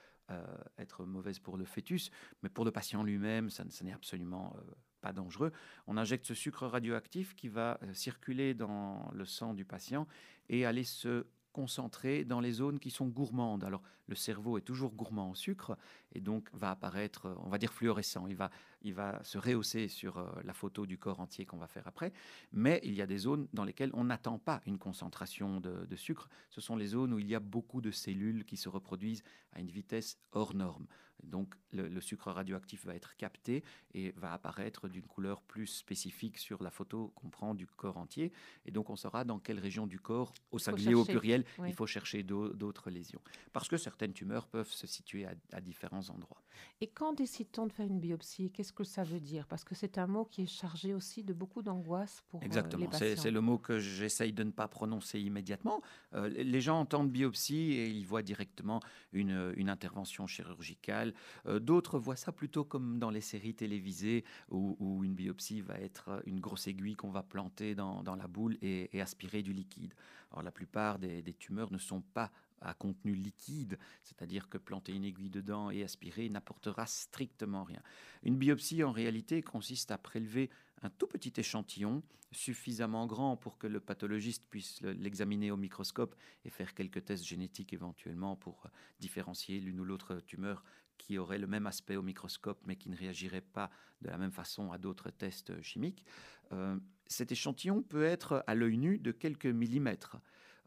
être 0.79 1.05
mauvaise 1.05 1.39
pour 1.39 1.57
le 1.57 1.65
fœtus, 1.65 2.11
mais 2.43 2.49
pour 2.49 2.65
le 2.65 2.71
patient 2.71 3.03
lui-même, 3.03 3.51
ça, 3.51 3.65
n'est 3.83 3.93
absolument 3.93 4.57
pas 5.01 5.13
dangereux. 5.13 5.53
On 5.87 5.97
injecte 5.97 6.25
ce 6.25 6.35
sucre 6.35 6.67
radioactif 6.67 7.35
qui 7.35 7.49
va 7.49 7.79
circuler 7.93 8.55
dans 8.55 9.11
le 9.13 9.25
sang 9.25 9.55
du 9.55 9.65
patient 9.65 10.07
et 10.49 10.65
aller 10.65 10.85
se 10.85 11.27
concentré 11.55 12.25
dans 12.25 12.41
les 12.41 12.53
zones 12.53 12.81
qui 12.81 12.91
sont 12.91 13.07
gourmandes. 13.07 13.65
Alors 13.65 13.83
le 14.09 14.17
cerveau 14.17 14.59
est 14.59 14.63
toujours 14.63 14.93
gourmand 14.93 15.31
en 15.31 15.35
sucre 15.35 15.79
et 16.13 16.21
donc 16.21 16.51
va 16.53 16.73
apparaître, 16.73 17.35
on 17.45 17.49
va 17.49 17.59
dire 17.59 17.73
fluorescent. 17.73 18.27
Il 18.27 18.35
va, 18.35 18.51
il 18.83 18.93
va 18.93 19.23
se 19.23 19.39
rehausser 19.39 19.89
sur 19.89 20.19
euh, 20.19 20.29
la 20.45 20.53
photo 20.53 20.85
du 20.85 20.99
corps 20.99 21.21
entier 21.21 21.47
qu'on 21.47 21.57
va 21.57 21.69
faire 21.69 21.87
après. 21.87 22.13
Mais 22.53 22.81
il 22.83 22.93
y 22.95 23.01
a 23.01 23.07
des 23.07 23.19
zones 23.19 23.47
dans 23.55 23.65
lesquelles 23.65 23.93
on 23.95 24.05
n'attend 24.05 24.39
pas 24.39 24.61
une 24.67 24.79
concentration 24.79 25.61
de, 25.61 25.97
sucre. 25.97 26.29
Ce 26.51 26.61
sont 26.61 26.77
les 26.77 26.89
zones 26.89 27.15
où 27.15 27.21
il 27.21 27.29
y 27.29 27.37
a 27.37 27.41
beaucoup 27.41 27.81
de 27.81 27.93
cellules 27.93 28.45
qui 28.45 28.57
se 28.57 28.69
reproduisent 28.69 29.23
à 29.53 29.61
une 29.61 29.71
vitesse 29.71 30.19
hors 30.33 30.55
norme. 30.55 30.87
Donc 31.23 31.55
le, 31.73 32.01
sucre 32.01 32.31
radioactif 32.31 32.85
va 32.87 32.95
être 32.95 33.17
capté 33.17 33.65
et 33.95 34.13
va 34.13 34.33
apparaître 34.33 34.89
d'une 34.89 35.07
couleur 35.07 35.43
plus 35.43 35.67
spécifique 35.67 36.39
sur 36.39 36.63
la 36.63 36.71
photo 36.71 37.13
qu'on 37.15 37.29
prend 37.31 37.55
du 37.55 37.67
corps 37.67 37.97
entier. 37.97 38.33
Et 38.67 38.71
donc 38.71 38.91
on 38.91 38.97
saura 38.97 39.25
dans 39.25 39.39
quelle 39.39 39.59
région 39.59 39.87
du 39.87 39.99
corps, 39.99 40.33
au 40.51 40.59
singulier 40.59 40.95
ou 40.95 41.01
au 41.01 41.05
pluriel, 41.05 41.45
il 41.67 41.73
faut 41.73 41.87
chercher 41.87 42.23
d'autres 42.23 42.91
lésions. 42.91 43.21
Parce 43.53 43.69
que 43.69 43.77
certaines 43.77 44.13
tumeurs 44.13 44.47
peuvent 44.47 44.71
se 44.71 44.87
situer 44.87 45.27
à, 45.53 45.61
différents 45.61 46.09
endroits. 46.11 46.43
Et 46.81 46.89
quand 46.89 47.15
décide-t-on 47.15 47.67
de 47.67 47.73
faire 47.73 47.87
une 47.87 48.01
biopsie 48.01 48.51
Qu'est-ce 48.51 48.73
que 48.73 48.85
ça 48.85 49.03
veut 49.03 49.21
dire? 49.21 49.47
Parce 49.47 49.65
que 49.65 49.75
c'est 49.75 49.99
un 49.99 50.07
mot 50.07 50.25
qui 50.25 50.43
est 50.43 50.47
chargé 50.47 50.95
aussi 50.95 51.25
de 51.25 51.33
beaucoup 51.33 51.63
d'angoisse 51.63 52.23
pour 52.29 52.41
euh, 52.41 52.45
Exactement. 52.45 52.83
les 52.83 52.89
patients. 52.89 53.23
C'est 53.23 53.31
le 53.31 53.41
mot 53.41 53.59
que 53.59 53.79
j'essaye 53.79 54.33
de 54.33 54.45
ne 54.45 54.51
pas 54.51 54.69
prononcer 54.69 55.21
immédiatement. 55.21 55.83
Euh, 56.13 56.29
les 56.29 56.61
gens 56.61 56.79
entendent 56.79 57.11
biopsie 57.11 57.73
et 57.73 57.89
ils 57.89 58.07
voient 58.07 58.23
directement 58.23 58.81
une, 59.13 59.53
une 59.57 59.69
intervention 59.69 60.27
chirurgicale 60.27 61.04
euh, 61.47 61.59
d'autres 61.59 61.99
voient 61.99 62.17
ça 62.17 62.33
plutôt 62.33 62.65
comme 62.65 62.99
dans 62.99 63.11
les 63.11 63.21
séries 63.21 63.55
télévisées 63.55 64.25
où, 64.51 65.03
une 65.05 65.15
biopsie 65.15 65.61
va 65.61 65.79
être 65.79 66.23
une 66.27 66.41
grosse 66.41 66.67
aiguille 66.67 66.95
qu'on 66.95 67.11
va 67.11 67.23
planter 67.23 67.75
dans, 67.75 68.03
la 68.17 68.29
boule 68.29 68.57
et, 68.63 69.01
aspirer 69.01 69.43
du 69.43 69.53
liquide. 69.53 69.95
Alors 70.31 70.43
la 70.43 70.51
plupart 70.51 70.99
des, 70.99 71.23
tumeurs 71.35 71.73
ne 71.73 71.79
sont 71.79 72.01
pas 72.01 72.31
à 72.61 72.73
contenu 72.73 73.15
liquide, 73.15 73.79
c'est-à-dire 74.03 74.49
que 74.49 74.57
planter 74.57 74.93
une 74.93 75.05
aiguille 75.05 75.31
dedans 75.31 75.71
et 75.71 75.83
aspirer 75.83 76.29
n'apportera 76.29 76.87
strictement 76.87 77.65
rien. 77.65 77.83
Une 78.23 78.37
biopsie, 78.37 78.83
en 78.83 78.93
réalité, 78.93 79.43
consiste 79.43 79.91
à 79.91 79.99
prélever 79.99 80.49
un 80.83 80.91
tout 80.91 81.07
petit 81.07 81.33
échantillon 81.37 82.03
suffisamment 82.35 83.07
grand 83.07 83.37
pour 83.37 83.59
que 83.59 83.67
le 83.67 83.81
pathologiste 83.81 84.45
puisse 84.51 84.83
l'examiner 84.83 85.51
au 85.51 85.57
microscope 85.57 86.15
et 86.45 86.51
faire 86.51 86.75
quelques 86.75 87.05
tests 87.05 87.25
génétiques 87.25 87.73
éventuellement 87.73 88.37
pour 88.37 88.67
différencier 89.01 89.61
l'une 89.61 89.81
ou 89.81 89.85
l'autre 89.85 90.17
tumeur 90.27 90.65
qui 90.99 91.19
aurait 91.19 91.39
le 91.39 91.47
même 91.47 91.67
aspect 91.67 91.97
au 91.97 92.03
microscope 92.03 92.61
mais 92.67 92.77
qui 92.77 92.89
ne 92.89 92.97
réagirait 92.97 93.41
pas 93.41 93.71
de 94.01 94.09
la 94.09 94.19
même 94.19 94.33
façon 94.33 94.73
à 94.73 94.79
d'autres 94.79 95.11
tests 95.11 95.61
chimiques. 95.63 96.05
Euh, 96.53 96.77
cet 97.07 97.33
échantillon 97.33 97.83
peut 97.83 98.05
être 98.05 98.45
à 98.47 98.55
l'œil 98.55 98.79
nu 98.79 98.99
de 98.99 99.13
quelques 99.13 99.47
millimètres. 99.47 100.19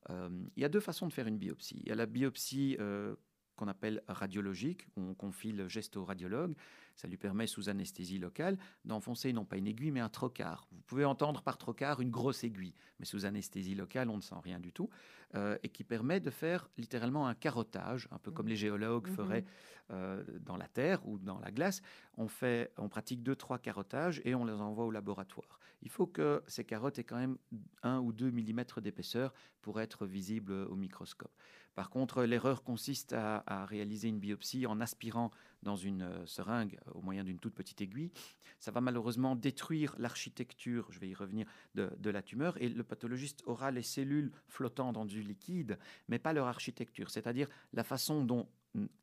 Euh, 0.09 0.29
il 0.55 0.61
y 0.61 0.65
a 0.65 0.69
deux 0.69 0.79
façons 0.79 1.07
de 1.07 1.13
faire 1.13 1.27
une 1.27 1.37
biopsie. 1.37 1.79
Il 1.81 1.89
y 1.89 1.91
a 1.91 1.95
la 1.95 2.05
biopsie 2.05 2.77
euh, 2.79 3.15
qu'on 3.57 3.67
appelle 3.67 4.01
radiologique, 4.07 4.87
où 4.95 5.01
on 5.01 5.13
confie 5.13 5.51
le 5.51 5.67
geste 5.67 5.97
au 5.97 6.05
radiologue. 6.05 6.55
Ça 6.95 7.07
lui 7.07 7.17
permet, 7.17 7.45
sous 7.45 7.69
anesthésie 7.69 8.17
locale, 8.17 8.57
d'enfoncer 8.85 9.33
non 9.33 9.45
pas 9.45 9.57
une 9.57 9.67
aiguille, 9.67 9.91
mais 9.91 9.99
un 9.99 10.09
trocard. 10.09 10.67
Vous 10.71 10.81
pouvez 10.83 11.05
entendre 11.05 11.41
par 11.41 11.57
trocard 11.57 12.01
une 12.01 12.09
grosse 12.09 12.43
aiguille, 12.43 12.73
mais 12.99 13.05
sous 13.05 13.25
anesthésie 13.25 13.75
locale, 13.75 14.09
on 14.09 14.17
ne 14.17 14.21
sent 14.21 14.35
rien 14.41 14.59
du 14.59 14.71
tout, 14.71 14.89
euh, 15.35 15.57
et 15.61 15.69
qui 15.69 15.83
permet 15.83 16.19
de 16.19 16.29
faire 16.29 16.69
littéralement 16.77 17.27
un 17.27 17.35
carottage, 17.35 18.07
un 18.11 18.17
peu 18.17 18.31
comme 18.31 18.47
les 18.47 18.55
géologues 18.55 19.09
mhm. 19.09 19.15
feraient 19.15 19.45
euh, 19.91 20.23
dans 20.39 20.57
la 20.57 20.67
terre 20.67 21.05
ou 21.07 21.17
dans 21.17 21.39
la 21.39 21.51
glace. 21.51 21.81
On, 22.17 22.27
fait, 22.27 22.71
on 22.77 22.89
pratique 22.89 23.21
deux, 23.23 23.35
trois 23.35 23.59
carottages 23.59 24.21
et 24.25 24.35
on 24.35 24.45
les 24.45 24.53
envoie 24.53 24.85
au 24.85 24.91
laboratoire. 24.91 25.59
Il 25.81 25.89
faut 25.89 26.07
que 26.07 26.43
ces 26.47 26.63
carottes 26.63 26.97
aient 26.97 27.03
quand 27.03 27.17
même 27.17 27.37
un 27.83 27.99
ou 27.99 28.11
deux 28.11 28.31
millimètres 28.31 28.81
d'épaisseur 28.81 29.33
pour 29.61 29.79
être 29.79 30.05
visibles 30.05 30.51
au 30.51 30.75
microscope. 30.75 31.31
Par 31.77 31.91
contre, 31.91 32.23
l'erreur 32.23 32.63
consiste 32.63 33.13
à, 33.13 33.65
réaliser 33.65 34.07
une 34.07 34.17
biopsie 34.17 34.65
en 34.65 34.81
aspirant 34.81 35.29
dans 35.63 35.75
une 35.75 36.25
seringue 36.25 36.79
au 36.93 37.01
moyen 37.01 37.23
d'une 37.23 37.39
toute 37.39 37.55
petite 37.55 37.81
aiguille. 37.81 38.11
Ça 38.59 38.71
va 38.71 38.81
malheureusement 38.81 39.35
détruire 39.35 39.95
l'architecture, 39.97 40.87
je 40.91 40.99
vais 40.99 41.09
y 41.09 41.13
revenir, 41.13 41.47
de, 41.75 41.91
de, 41.99 42.09
la 42.09 42.21
tumeur 42.21 42.61
et 42.61 42.69
le 42.69 42.83
pathologiste 42.83 43.43
aura 43.45 43.71
les 43.71 43.83
cellules 43.83 44.31
flottant 44.47 44.93
dans 44.93 45.05
du 45.05 45.21
liquide, 45.21 45.77
mais 46.07 46.19
pas 46.19 46.33
leur 46.33 46.47
architecture, 46.47 47.09
c'est-à-dire 47.09 47.47
la 47.73 47.83
façon 47.83 48.23
dont 48.23 48.47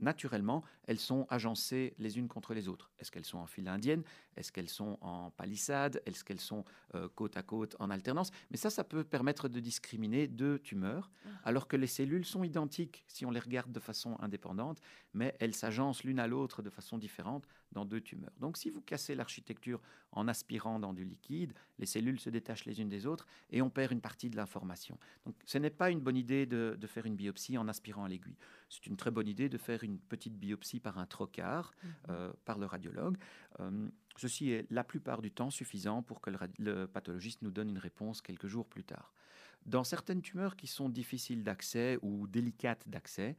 naturellement, 0.00 0.62
elles 0.87 0.99
sont 0.99 1.26
agencées 1.30 1.94
les 1.99 2.18
unes 2.18 2.28
contre 2.28 2.54
les 2.54 2.68
autres. 2.68 2.90
Est-ce 2.99 3.11
qu'elles 3.11 3.25
sont 3.25 3.38
en 3.38 3.46
file 3.46 3.68
indienne? 3.68 4.02
Est-ce 4.37 4.52
qu'elles 4.52 4.68
sont 4.68 4.99
en 5.00 5.30
palissade? 5.30 6.02
Est-ce 6.06 6.25
qu'elles 6.25 6.40
sont 6.40 6.64
euh, 6.94 7.08
côte 7.14 7.37
à 7.37 7.42
côte 7.42 7.76
en 7.78 7.90
alternance? 7.90 8.30
Mais 8.50 8.56
ça, 8.56 8.70
ça 8.70 8.84
peut 8.84 9.04
permettre 9.04 9.49
de 9.49 9.61
discriminer 9.61 10.28
deux 10.28 10.58
tumeurs, 10.58 11.11
ah. 11.25 11.28
alors 11.44 11.68
que 11.68 11.76
les 11.76 11.87
cellules 11.87 12.25
sont 12.25 12.44
identiques 12.44 13.04
si 13.06 13.25
on 13.26 13.30
les 13.30 13.40
regarde 13.40 13.73
de 13.73 13.80
façon 13.80 14.16
indépendante, 14.20 14.80
mais 15.12 15.34
elles 15.40 15.54
s'agencent 15.54 16.04
l'une 16.04 16.18
à 16.18 16.26
l'autre 16.26 16.53
de 16.62 16.70
façon 16.70 16.99
différente 16.99 17.46
dans 17.73 17.84
deux 17.84 18.00
tumeurs. 18.00 18.32
Donc 18.40 18.56
si 18.56 18.70
vous 18.70 18.80
cassez 18.80 19.14
l'architecture 19.14 19.80
en 20.12 20.28
aspirant 20.28 20.78
dans 20.78 20.92
du 20.92 21.04
liquide, 21.04 21.52
les 21.78 21.87
cellules 21.87 22.20
se 22.20 22.30
détachent 22.30 22.64
les 22.64 22.80
unes 22.80 22.88
des 22.88 23.06
autres 23.06 23.26
et 23.50 23.62
on 23.62 23.70
perd 23.70 23.92
une 23.92 24.00
partie 24.00 24.30
de 24.30 24.37
l'information. 24.37 24.99
Donc 25.25 25.34
ce 25.44 25.58
n'est 25.58 25.70
pas 25.70 25.90
une 25.90 26.00
bonne 26.00 26.16
idée 26.16 26.46
de, 26.46 26.78
faire 26.87 27.06
une 27.06 27.16
biopsie 27.16 27.58
en 27.58 27.66
aspirant 27.68 28.06
l'aiguille. 28.06 28.37
C'est 28.68 28.87
une 28.87 28.96
très 28.96 29.11
bonne 29.11 29.28
idée 29.28 29.49
de 29.49 29.58
faire 29.58 29.82
une 29.82 29.99
petite 29.99 30.37
biopsie 30.38 30.80
par 30.80 30.99
un 30.99 31.06
trocard, 31.06 31.73
mhm. 31.82 31.90
euh, 32.11 32.32
par 32.44 32.58
le 32.58 32.66
radiologue. 32.66 33.16
Euh, 33.61 33.88
ceci 34.16 34.50
est 34.50 34.70
la 34.70 34.84
plupart 34.84 35.23
du 35.23 35.30
temps 35.30 35.50
suffisant 35.50 36.02
pour 36.02 36.20
que 36.20 36.30
le 36.58 36.87
pathologiste 36.87 37.42
nous 37.42 37.50
donne 37.50 37.70
une 37.70 37.78
réponse 37.78 38.20
quelques 38.23 38.46
jours 38.46 38.66
plus 38.66 38.84
tard. 38.84 39.12
Dans 39.66 39.84
certaines 39.84 40.20
tumeurs 40.20 40.56
qui 40.56 40.66
sont 40.66 40.88
difficiles 40.88 41.42
d'accès 41.42 41.99
ou 42.02 42.26
délicates 42.26 42.87
d'accès, 42.87 43.37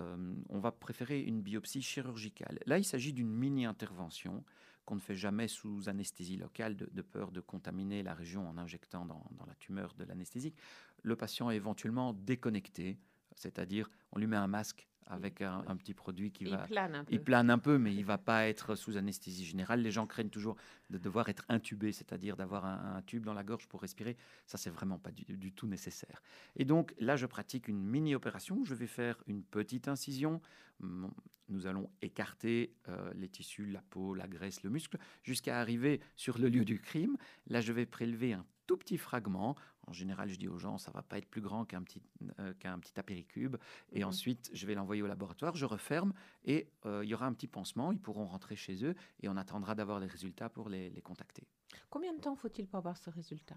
euh, 0.00 0.34
on 0.48 0.58
va 0.58 0.72
préférer 0.72 1.20
une 1.20 1.40
biopsie 1.40 1.82
chirurgicale. 1.82 2.58
Là, 2.66 2.78
il 2.78 2.84
s'agit 2.84 3.12
d'une 3.12 3.30
mini-intervention 3.30 4.44
qu'on 4.84 4.94
ne 4.94 5.00
fait 5.00 5.14
jamais 5.14 5.48
sous 5.48 5.88
anesthésie 5.88 6.36
locale 6.36 6.74
de, 6.74 7.02
peur 7.02 7.30
de 7.30 7.40
contaminer 7.40 8.02
la 8.02 8.14
région 8.14 8.48
en 8.48 8.56
injectant 8.56 9.04
dans, 9.04 9.22
dans 9.32 9.44
la 9.44 9.54
tumeur 9.56 9.94
de 9.98 10.04
l'anesthésique. 10.04 10.56
Le 11.02 11.14
patient 11.14 11.50
est 11.50 11.56
éventuellement 11.56 12.14
déconnecté, 12.14 12.98
c'est-à-dire 13.38 13.90
on 14.12 14.18
lui 14.18 14.26
met 14.26 14.36
un 14.36 14.46
masque 14.46 14.88
avec 15.08 15.40
un, 15.40 15.76
petit 15.76 15.94
produit 15.94 16.30
qui 16.30 16.44
va. 16.44 16.66
Il 17.10 17.22
plane 17.22 17.50
un 17.50 17.58
peu, 17.58 17.78
mais 17.78 17.94
il 17.94 18.04
va 18.04 18.18
pas 18.18 18.46
être 18.46 18.74
sous 18.74 18.96
anesthésie 18.96 19.44
générale. 19.44 19.80
Les 19.80 19.90
gens 19.90 20.06
craignent 20.06 20.28
toujours 20.28 20.56
de 20.90 20.98
devoir 20.98 21.28
être 21.30 21.44
intubés, 21.48 21.92
c'est-à-dire 21.92 22.36
d'avoir 22.36 22.66
un, 22.66 23.00
tube 23.02 23.24
dans 23.24 23.32
la 23.32 23.42
gorge 23.42 23.66
pour 23.68 23.80
respirer. 23.80 24.16
Ça, 24.46 24.58
c'est 24.58 24.70
vraiment 24.70 24.98
pas 24.98 25.10
du, 25.10 25.52
tout 25.52 25.66
nécessaire. 25.66 26.22
Et 26.56 26.64
donc 26.64 26.94
là, 26.98 27.16
je 27.16 27.24
pratique 27.24 27.68
une 27.68 27.82
mini-opération. 27.82 28.64
Je 28.64 28.74
vais 28.74 28.86
faire 28.86 29.16
une 29.26 29.42
petite 29.42 29.88
incision. 29.88 30.42
Nous 30.80 31.66
allons 31.66 31.88
écarter 32.02 32.74
euh, 32.88 33.10
les 33.14 33.28
tissus, 33.28 33.64
la 33.64 33.80
peau, 33.80 34.14
la 34.14 34.28
graisse, 34.28 34.62
le 34.62 34.68
muscle, 34.68 34.98
jusqu'à 35.22 35.58
arriver 35.58 36.00
sur 36.16 36.36
le 36.36 36.50
lieu 36.50 36.66
du 36.66 36.80
crime. 36.80 37.16
Là, 37.46 37.62
je 37.62 37.72
vais 37.72 37.86
prélever 37.86 38.34
un 38.34 38.44
tout 38.68 38.76
petit 38.76 38.98
fragment. 38.98 39.56
En 39.88 39.92
général, 39.92 40.28
je 40.28 40.36
dis 40.36 40.46
aux 40.46 40.58
gens, 40.58 40.78
ça 40.78 40.92
va 40.92 41.02
pas 41.02 41.18
être 41.18 41.28
plus 41.28 41.40
grand 41.40 41.64
qu'un 41.64 41.82
petit, 41.82 42.02
euh, 42.38 42.52
qu'un 42.60 42.78
petit 42.78 43.00
apéricube. 43.00 43.56
Et 43.90 44.00
mhm. 44.00 44.08
ensuite, 44.08 44.50
je 44.52 44.66
vais 44.66 44.74
l'envoyer 44.74 45.02
au 45.02 45.08
laboratoire, 45.08 45.56
je 45.56 45.64
referme 45.64 46.12
et 46.44 46.70
euh, 46.84 47.02
il 47.02 47.08
y 47.08 47.14
aura 47.14 47.26
un 47.26 47.32
petit 47.32 47.48
pansement. 47.48 47.90
Ils 47.90 48.00
pourront 48.00 48.26
rentrer 48.26 48.54
chez 48.54 48.84
eux 48.84 48.94
et 49.22 49.28
on 49.28 49.36
attendra 49.36 49.74
d'avoir 49.74 49.98
les 49.98 50.06
résultats 50.06 50.50
pour 50.50 50.68
les, 50.68 50.90
les 50.90 51.00
contacter. 51.00 51.48
Combien 51.90 52.12
de 52.12 52.20
temps 52.20 52.36
faut-il 52.36 52.68
pour 52.68 52.78
avoir 52.78 52.98
ce 52.98 53.10
résultat? 53.10 53.56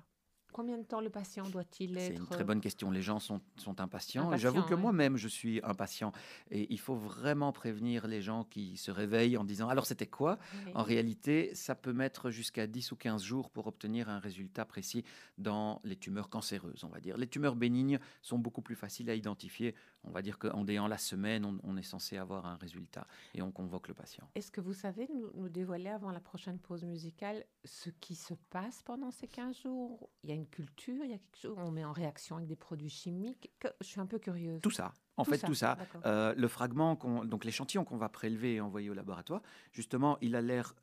Combien 0.51 0.77
de 0.77 0.83
temps 0.83 1.01
le 1.01 1.09
patient 1.09 1.47
doit-il 1.49 1.97
être 1.97 2.03
C'est 2.03 2.15
une 2.15 2.27
très 2.27 2.43
bonne 2.43 2.61
question. 2.61 2.91
Les 2.91 3.01
gens 3.01 3.19
sont, 3.19 3.41
sont 3.57 3.79
impatients. 3.79 4.35
J'avoue 4.37 4.63
que 4.63 4.75
moi-même, 4.75 5.17
je 5.17 5.27
suis 5.27 5.59
impatient. 5.63 6.11
Et 6.49 6.67
il 6.71 6.79
faut 6.79 6.95
vraiment 6.95 7.51
prévenir 7.51 8.07
les 8.07 8.21
gens 8.21 8.43
qui 8.43 8.77
se 8.77 8.91
réveillent 8.91 9.37
en 9.37 9.43
disant 9.43 9.69
Alors, 9.69 9.85
c'était 9.85 10.07
quoi? 10.07 10.37
En 10.75 10.83
réalité, 10.83 11.53
ça 11.53 11.75
peut 11.75 11.93
mettre 11.93 12.31
jusqu'à 12.31 12.67
10 12.67 12.91
ou 12.91 12.95
15 12.95 13.23
jours 13.23 13.49
pour 13.49 13.67
obtenir 13.67 14.09
un 14.09 14.19
résultat 14.19 14.65
précis 14.65 15.03
dans 15.37 15.81
les 15.83 15.95
tumeurs 15.95 16.29
cancéreuses, 16.29 16.83
on 16.83 16.89
va 16.89 16.99
dire. 16.99 17.17
Les 17.17 17.27
tumeurs 17.27 17.55
bénignes 17.55 17.99
sont 18.21 18.39
beaucoup 18.39 18.61
plus 18.61 18.75
faciles 18.75 19.09
à 19.09 19.15
identifier. 19.15 19.75
On 20.03 20.11
va 20.11 20.21
dire 20.21 20.39
qu'en 20.39 20.63
déant 20.63 20.87
la 20.87 20.97
semaine, 20.97 21.59
on, 21.63 21.77
est 21.77 21.83
censé 21.83 22.17
avoir 22.17 22.45
un 22.45 22.55
résultat 22.55 23.07
et 23.33 23.41
on 23.41 23.51
convoque 23.51 23.87
le 23.87 23.93
patient. 23.93 24.27
Est-ce 24.35 24.51
que 24.51 24.61
vous 24.61 24.73
savez 24.73 25.07
nous, 25.13 25.29
nous 25.35 25.49
dévoiler 25.49 25.89
avant 25.89 26.11
la 26.11 26.19
prochaine 26.19 26.59
pause 26.59 26.83
musicale 26.83 27.45
ce 27.63 27.89
qui 27.89 28.15
se 28.15 28.33
passe 28.49 28.81
pendant 28.83 29.11
ces 29.11 29.27
15 29.27 29.61
jours? 29.61 30.09
Il 30.23 30.29
y 30.29 30.33
a 30.33 30.35
une 30.35 30.40
culture, 30.45 31.03
il 31.03 31.11
y 31.11 31.13
a 31.13 31.17
quelque 31.17 31.37
chose, 31.37 31.57
on 31.57 31.71
met 31.71 31.85
en 31.85 31.91
réaction 31.91 32.37
avec 32.37 32.47
des 32.47 32.55
produits 32.55 32.89
chimiques. 32.89 33.51
Je 33.81 33.85
suis 33.85 33.99
un 33.99 34.05
peu 34.05 34.19
curieuse. 34.19 34.61
Tout 34.61 34.71
ça. 34.71 34.93
En 35.17 35.23
fait, 35.23 35.39
tout 35.39 35.53
ça. 35.53 35.77
Euh, 36.05 36.33
le 36.35 36.47
fragment, 36.47 36.95
donc 37.25 37.45
l'échantillon 37.45 37.83
qu'on 37.83 37.97
va 37.97 38.09
prélever 38.09 38.55
et 38.55 38.61
envoyer 38.61 38.89
au 38.89 38.93
laboratoire, 38.93 39.41
justement, 39.71 40.17
il 40.21 40.35
a 40.35 40.41
l'air 40.41 40.75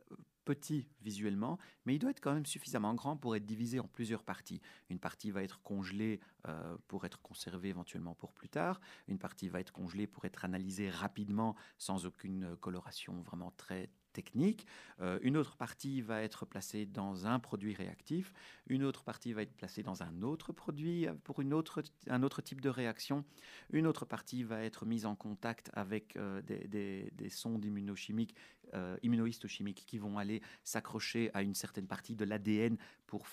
petit 0.44 0.86
visuellement, 1.02 1.58
mais 1.84 1.94
il 1.94 1.98
doit 1.98 2.10
être 2.10 2.20
quand 2.20 2.32
même 2.32 2.46
suffisamment 2.46 2.94
grand 2.94 3.18
pour 3.18 3.36
être 3.36 3.44
divisé 3.44 3.80
en 3.80 3.86
plusieurs 3.86 4.22
parties. 4.22 4.62
Une 4.88 4.98
partie 4.98 5.30
va 5.30 5.42
être 5.42 5.60
congelée 5.60 6.20
euh, 6.46 6.76
pour 6.86 7.04
être 7.04 7.20
conservée 7.20 7.68
éventuellement 7.68 8.14
pour 8.14 8.32
plus 8.32 8.48
tard. 8.48 8.80
Une 9.08 9.18
partie 9.18 9.50
va 9.50 9.60
être 9.60 9.72
congelée 9.72 10.06
pour 10.06 10.24
être 10.24 10.46
analysée 10.46 10.88
rapidement 10.88 11.54
sans 11.76 12.06
aucune 12.06 12.56
coloration 12.56 13.20
vraiment 13.22 13.52
très 13.58 13.90
technique. 14.18 14.66
Euh, 15.00 15.20
une 15.22 15.36
autre 15.36 15.56
partie 15.56 16.00
va 16.00 16.22
être 16.22 16.44
placée 16.44 16.86
dans 16.86 17.28
un 17.28 17.38
produit 17.38 17.72
réactif. 17.72 18.32
Une 18.66 18.82
autre 18.82 19.04
partie 19.04 19.32
va 19.32 19.42
être 19.42 19.54
placée 19.54 19.84
dans 19.84 20.02
un 20.02 20.22
autre 20.22 20.52
produit 20.52 21.06
pour 21.22 21.40
une 21.40 21.54
autre, 21.54 21.84
un 22.08 22.24
autre 22.24 22.42
type 22.42 22.60
de 22.60 22.68
réaction. 22.68 23.24
Une 23.70 23.86
autre 23.86 24.04
partie 24.04 24.42
va 24.42 24.64
être 24.64 24.86
mise 24.86 25.06
en 25.06 25.14
contact 25.14 25.70
avec 25.72 26.16
euh, 26.16 26.42
des, 26.42 27.12
des, 27.12 27.30
sondes 27.30 27.64
immunochimiques, 27.64 28.34
euh, 28.74 28.96
immunohistochimiques 29.04 29.84
qui 29.86 29.98
vont 29.98 30.18
aller 30.18 30.42
s'accrocher 30.64 31.30
à 31.32 31.42
une 31.42 31.54
certaine 31.54 31.86
partie 31.86 32.16
de 32.16 32.24
l'ADN 32.24 32.76
pour 33.06 33.24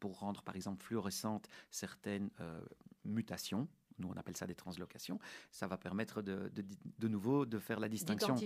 pour 0.00 0.18
rendre 0.18 0.42
par 0.42 0.56
exemple 0.56 0.82
fluorescentes 0.82 1.48
certaines 1.70 2.30
mutations 3.04 3.68
nous 3.98 4.08
on 4.08 4.16
appelle 4.18 4.36
ça 4.36 4.46
des 4.46 4.54
translocations, 4.54 5.18
ça 5.50 5.66
va 5.66 5.76
permettre 5.76 6.22
de, 6.22 6.50
de, 6.98 7.08
nouveau 7.08 7.46
de 7.46 7.58
faire 7.58 7.80
la 7.80 7.88
distinction. 7.88 8.36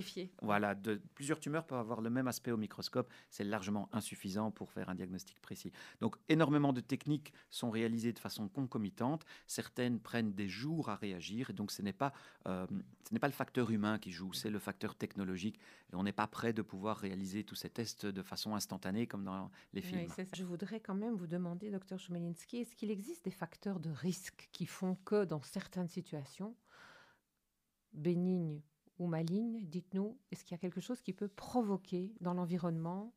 Voilà, 0.43 0.75
de, 0.75 1.01
plusieurs 1.15 1.41
tumeurs 1.41 1.67
peuvent 1.67 1.79
avoir 1.79 2.01
le 2.01 2.11
même 2.11 2.29
aspect 2.29 2.51
au 2.51 2.57
microscope, 2.57 3.11
c'est 3.31 3.45
largement 3.45 3.89
insuffisant 3.93 4.51
pour 4.51 4.73
faire 4.73 4.89
un 4.89 4.95
diagnostic 4.95 5.41
précis. 5.41 5.73
Donc 6.01 6.17
énormément 6.29 6.73
de 6.73 6.81
techniques 6.81 7.33
sont 7.51 7.71
réalisées 7.71 8.13
de 8.13 8.19
façon 8.19 8.49
concomitante, 8.49 9.25
certaines 9.47 10.01
prennent 10.01 10.33
des 10.33 10.49
jours 10.49 10.89
à 10.89 10.97
réagir, 10.97 11.51
et 11.51 11.53
donc 11.53 11.71
ce 11.71 11.83
n'est 11.83 11.93
pas, 11.93 12.13
euh, 12.47 12.67
ce 13.09 13.13
n'est 13.13 13.21
pas 13.21 13.29
le 13.29 13.33
facteur 13.33 13.71
humain 13.71 13.99
qui 13.99 14.11
joue, 14.11 14.33
c'est 14.33 14.51
le 14.51 14.59
facteur 14.59 14.95
technologique, 14.95 15.59
et 15.93 15.97
on 15.97 16.03
n'est 16.03 16.13
pas 16.13 16.27
prêt 16.27 16.53
de 16.53 16.63
pouvoir 16.63 16.97
réaliser 16.97 17.45
tous 17.45 17.55
ces 17.55 17.71
tests 17.71 18.07
de 18.07 18.23
façon 18.23 18.55
instantanée 18.55 19.07
comme 19.07 19.25
dans 19.25 19.51
les 19.73 19.83
films. 19.83 20.07
Je 20.35 20.45
voudrais 20.45 20.81
quand 20.81 20.95
même 20.95 21.15
vous 21.15 21.27
demander, 21.27 21.71
docteur 21.71 21.99
Chomelinsky, 21.99 22.59
est-ce 22.59 22.75
qu'il 22.75 22.91
existe 22.91 23.25
des 23.25 23.31
facteurs 23.31 23.81
de 23.81 23.91
risque 23.91 24.49
qui 24.53 24.67
font 24.67 24.97
que 25.05 25.25
dans 25.25 25.36
certaines 25.45 25.89
situations, 25.89 26.57
bénignes 27.93 28.63
ou 28.99 29.07
malignes, 29.07 29.67
dites-nous, 29.67 30.19
est-ce 30.31 30.45
qu'il 30.45 30.53
y 30.53 30.55
a 30.55 30.59
quelque 30.59 30.81
chose 30.81 31.03
qui 31.03 31.13
peut 31.13 31.29
provoquer 31.29 32.15
dans 32.21 32.35
l'environnement, 32.35 33.13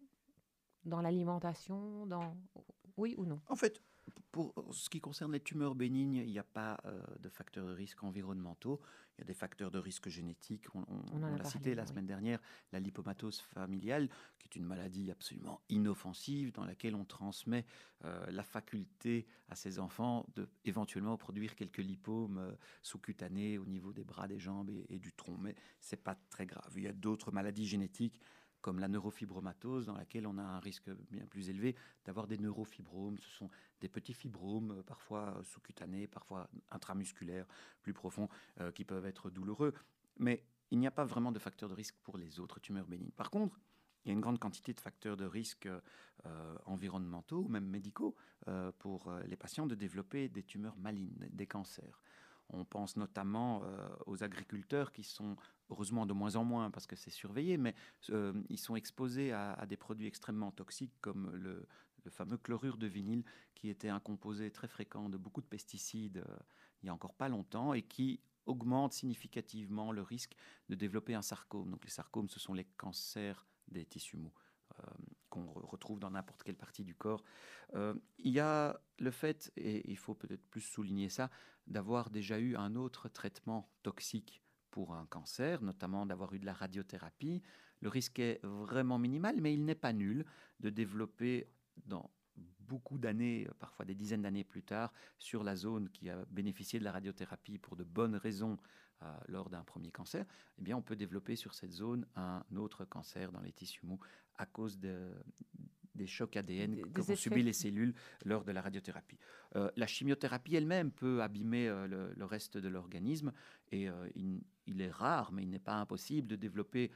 dans 0.85 1.01
l'alimentation, 1.01 2.05
dans 2.05 2.35
oui 2.97 3.15
ou 3.17 3.25
non? 3.25 3.41
En 3.47 3.55
fait, 3.55 3.81
pour 4.31 4.53
ce 4.71 4.89
qui 4.89 4.99
concerne 4.99 5.31
les 5.31 5.39
tumeurs 5.39 5.75
bénignes, 5.75 6.15
il 6.15 6.31
n'y 6.31 6.39
a 6.39 6.43
pas 6.43 6.79
euh, 6.85 7.01
de 7.19 7.29
facteurs 7.29 7.65
de 7.65 7.73
risque 7.73 8.03
environnementaux. 8.03 8.79
Il 9.17 9.21
y 9.21 9.23
a 9.23 9.25
des 9.25 9.33
facteurs 9.33 9.69
de 9.69 9.79
risque 9.79 10.07
génétiques. 10.07 10.73
On, 10.73 10.85
l'a 11.19 11.43
cité 11.43 11.75
la 11.75 11.85
semaine 11.85 12.05
dernière, 12.05 12.39
la 12.71 12.79
lipomatose 12.79 13.41
familiale, 13.41 14.07
qui 14.37 14.47
est 14.47 14.55
une 14.55 14.65
maladie 14.65 15.11
absolument 15.11 15.59
inoffensive 15.67 16.53
dans 16.53 16.63
laquelle 16.63 16.95
on 16.95 17.03
transmet 17.03 17.65
euh, 18.05 18.31
la 18.31 18.43
faculté 18.43 19.27
à 19.49 19.55
ses 19.55 19.79
enfants 19.79 20.25
de 20.35 20.47
éventuellement 20.63 21.17
produire 21.17 21.55
quelques 21.55 21.79
lipomes 21.79 22.37
euh, 22.37 22.51
sous-cutanés 22.81 23.57
au 23.57 23.65
niveau 23.65 23.91
des 23.91 24.05
bras, 24.05 24.27
des 24.27 24.39
jambes 24.39 24.69
et, 24.69 24.85
et 24.89 24.99
du 24.99 25.11
tronc. 25.11 25.37
Mais 25.37 25.55
c'est 25.81 26.01
pas 26.01 26.15
très 26.29 26.45
grave. 26.45 26.71
Il 26.77 26.83
y 26.83 26.87
a 26.87 26.93
d'autres 26.93 27.31
maladies 27.31 27.67
génétiques 27.67 28.21
comme 28.61 28.79
la 28.79 28.87
neurofibromatose, 28.87 29.85
dans 29.85 29.95
laquelle 29.95 30.27
on 30.27 30.37
a 30.37 30.43
un 30.43 30.59
risque 30.59 30.89
bien 31.11 31.25
plus 31.25 31.49
élevé 31.49 31.75
d'avoir 32.05 32.27
des 32.27 32.37
neurofibromes. 32.37 33.17
Ce 33.19 33.29
sont 33.37 33.49
des 33.81 33.89
petits 33.89 34.13
fibromes, 34.13 34.71
euh, 34.71 34.83
parfois 34.83 35.35
euh, 35.37 35.43
sous-cutanés, 35.43 36.07
parfois 36.07 36.49
intramusculaires, 36.71 37.45
plus 37.81 37.93
profonds, 37.93 38.29
euh, 38.59 38.71
qui 38.71 38.85
peuvent 38.85 39.05
être 39.05 39.29
douloureux. 39.29 39.73
Mais 40.17 40.43
il 40.71 40.79
n'y 40.79 40.87
a 40.87 40.91
pas 40.91 41.05
vraiment 41.05 41.31
de 41.31 41.39
facteurs 41.39 41.69
de 41.69 41.75
risque 41.75 41.95
pour 42.03 42.17
les 42.17 42.39
autres 42.39 42.59
tumeurs 42.59 42.87
bénignes. 42.87 43.11
Par 43.11 43.31
contre, 43.31 43.59
il 44.05 44.09
y 44.09 44.11
a 44.11 44.13
une 44.13 44.21
grande 44.21 44.39
quantité 44.39 44.73
de 44.73 44.79
facteurs 44.79 45.17
de 45.17 45.25
risque 45.25 45.67
environnementaux 46.65 47.43
ou 47.43 47.47
même 47.49 47.65
médicaux 47.65 48.15
pour 48.77 49.11
les 49.25 49.35
patients 49.35 49.67
de 49.67 49.75
développer 49.75 50.29
des 50.29 50.43
tumeurs 50.43 50.77
malignes, 50.77 51.27
des 51.31 51.47
cancers. 51.47 52.01
On 52.49 52.65
pense 52.65 52.97
notamment 52.97 53.61
aux 54.05 54.23
agriculteurs 54.23 54.91
qui 54.91 55.03
sont 55.03 55.35
heureusement 55.69 56.05
de 56.05 56.13
moins 56.13 56.35
en 56.35 56.43
moins 56.43 56.71
parce 56.71 56.87
que 56.87 56.95
c'est 56.95 57.11
surveillé, 57.11 57.57
mais 57.57 57.75
euh, 58.09 58.33
ils 58.49 58.57
sont 58.57 58.75
exposés 58.75 59.31
à, 59.31 59.65
des 59.67 59.77
produits 59.77 60.07
extrêmement 60.07 60.51
toxiques 60.51 60.93
comme 61.01 61.31
le, 61.35 61.67
fameux 62.09 62.37
chlorure 62.37 62.77
de 62.77 62.87
vinyle, 62.87 63.23
qui 63.53 63.69
était 63.69 63.89
un 63.89 63.99
composé 63.99 64.49
très 64.49 64.67
fréquent 64.67 65.09
de 65.09 65.17
beaucoup 65.17 65.41
de 65.41 65.45
pesticides 65.45 66.23
euh, 66.27 66.37
il 66.81 66.85
n'y 66.85 66.89
a 66.89 66.93
encore 66.93 67.13
pas 67.13 67.29
longtemps 67.29 67.73
et 67.73 67.83
qui 67.83 68.19
augmente 68.45 68.93
significativement 68.93 69.91
le 69.91 70.01
risque 70.01 70.33
de 70.69 70.75
développer 70.75 71.13
un 71.13 71.21
sarcome. 71.21 71.69
Donc 71.69 71.83
les 71.83 71.91
sarcomes, 71.91 72.29
ce 72.29 72.39
sont 72.39 72.53
les 72.53 72.63
cancers 72.63 73.45
des 73.67 73.85
tissus 73.85 74.17
mous 74.17 74.33
euh, 74.79 74.83
qu'on 75.29 75.45
retrouve 75.51 75.99
dans 75.99 76.09
n'importe 76.09 76.41
quelle 76.41 76.55
partie 76.55 76.83
du 76.83 76.95
corps. 76.95 77.23
Euh, 77.75 77.93
il 78.17 78.31
y 78.31 78.39
a 78.39 78.79
le 78.97 79.11
fait, 79.11 79.51
et 79.57 79.87
il 79.89 79.97
faut 79.97 80.15
peut-être 80.15 80.43
plus 80.49 80.61
souligner 80.61 81.09
ça, 81.09 81.29
d'avoir 81.69 82.09
déjà 82.09 82.39
eu 82.39 82.55
un 82.55 82.75
autre 82.75 83.09
traitement 83.09 83.69
toxique 83.83 84.41
pour 84.71 84.93
un 84.93 85.05
cancer, 85.05 85.61
notamment 85.61 86.05
d'avoir 86.05 86.33
eu 86.33 86.39
de 86.39 86.45
la 86.45 86.53
radiothérapie. 86.53 87.41
Le 87.81 87.89
risque 87.89 88.19
est 88.19 88.39
vraiment 88.43 88.99
minimal, 88.99 89.39
mais 89.39 89.53
il 89.53 89.65
n'est 89.65 89.75
pas 89.75 89.93
nul 89.93 90.25
de 90.59 90.69
développer 90.69 91.47
dans 91.85 92.11
beaucoup 92.59 92.97
d'années, 92.97 93.47
parfois 93.59 93.85
des 93.85 93.95
dizaines 93.95 94.21
d'années 94.21 94.43
plus 94.43 94.63
tard, 94.63 94.93
sur 95.17 95.43
la 95.43 95.55
zone 95.55 95.89
qui 95.89 96.09
a 96.09 96.23
bénéficié 96.29 96.79
de 96.79 96.83
la 96.83 96.91
radiothérapie 96.91 97.57
pour 97.57 97.75
de 97.75 97.83
bonnes 97.83 98.15
raisons 98.15 98.57
euh, 99.01 99.17
lors 99.27 99.49
d'un 99.49 99.63
premier 99.63 99.91
cancer, 99.91 100.25
eh 100.57 100.61
bien, 100.61 100.75
on 100.75 100.81
peut 100.81 100.95
développer 100.95 101.35
sur 101.35 101.53
cette 101.53 101.71
zone 101.71 102.05
un 102.15 102.43
autre 102.57 102.83
cancer 102.83 103.31
dans 103.31 103.39
les 103.39 103.53
tissus 103.53 103.85
mous 103.85 103.99
à 104.37 104.45
cause 104.45 104.77
des 105.99 106.07
chocs 106.07 106.35
ADN 106.35 106.91
que 106.91 107.01
vont 107.01 107.15
subir 107.15 107.43
les 107.43 107.53
cellules 107.53 107.93
lors 108.25 108.43
de 108.43 108.51
la 108.51 108.61
radiothérapie. 108.61 109.19
Euh, 109.55 109.69
la 109.75 109.85
chimiothérapie 109.85 110.55
elle-même 110.55 110.91
peut 110.91 111.21
abîmer 111.21 111.67
euh, 111.67 112.13
le, 112.15 112.25
reste 112.25 112.57
de 112.57 112.67
l'organisme 112.67 113.31
et 113.71 113.87
il, 114.15 114.41
il, 114.65 114.81
est 114.81 114.91
rare, 114.91 115.31
mais 115.31 115.43
il 115.43 115.49
n'est 115.49 115.59
pas 115.59 115.75
impossible 115.75 116.27
de 116.27 116.35
développer 116.35 116.91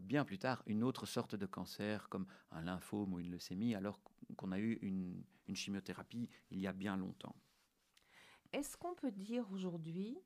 bien 0.00 0.24
plus 0.24 0.38
tard 0.38 0.62
une 0.66 0.82
autre 0.82 1.06
sorte 1.06 1.34
de 1.34 1.46
cancer 1.46 2.08
comme 2.10 2.26
un 2.50 2.62
lymphome 2.62 3.14
ou 3.14 3.20
une 3.20 3.30
leucémie 3.30 3.74
alors 3.74 4.00
qu'on 4.36 4.52
a 4.52 4.58
eu 4.58 4.78
une, 4.82 5.22
une 5.46 5.56
chimiothérapie 5.56 6.28
il 6.50 6.60
y 6.60 6.66
a 6.66 6.72
bien 6.72 6.96
longtemps. 6.96 7.34
Est-ce 8.52 8.76
qu'on 8.76 8.94
peut 8.94 9.10
dire 9.10 9.50
aujourd'hui 9.52 10.18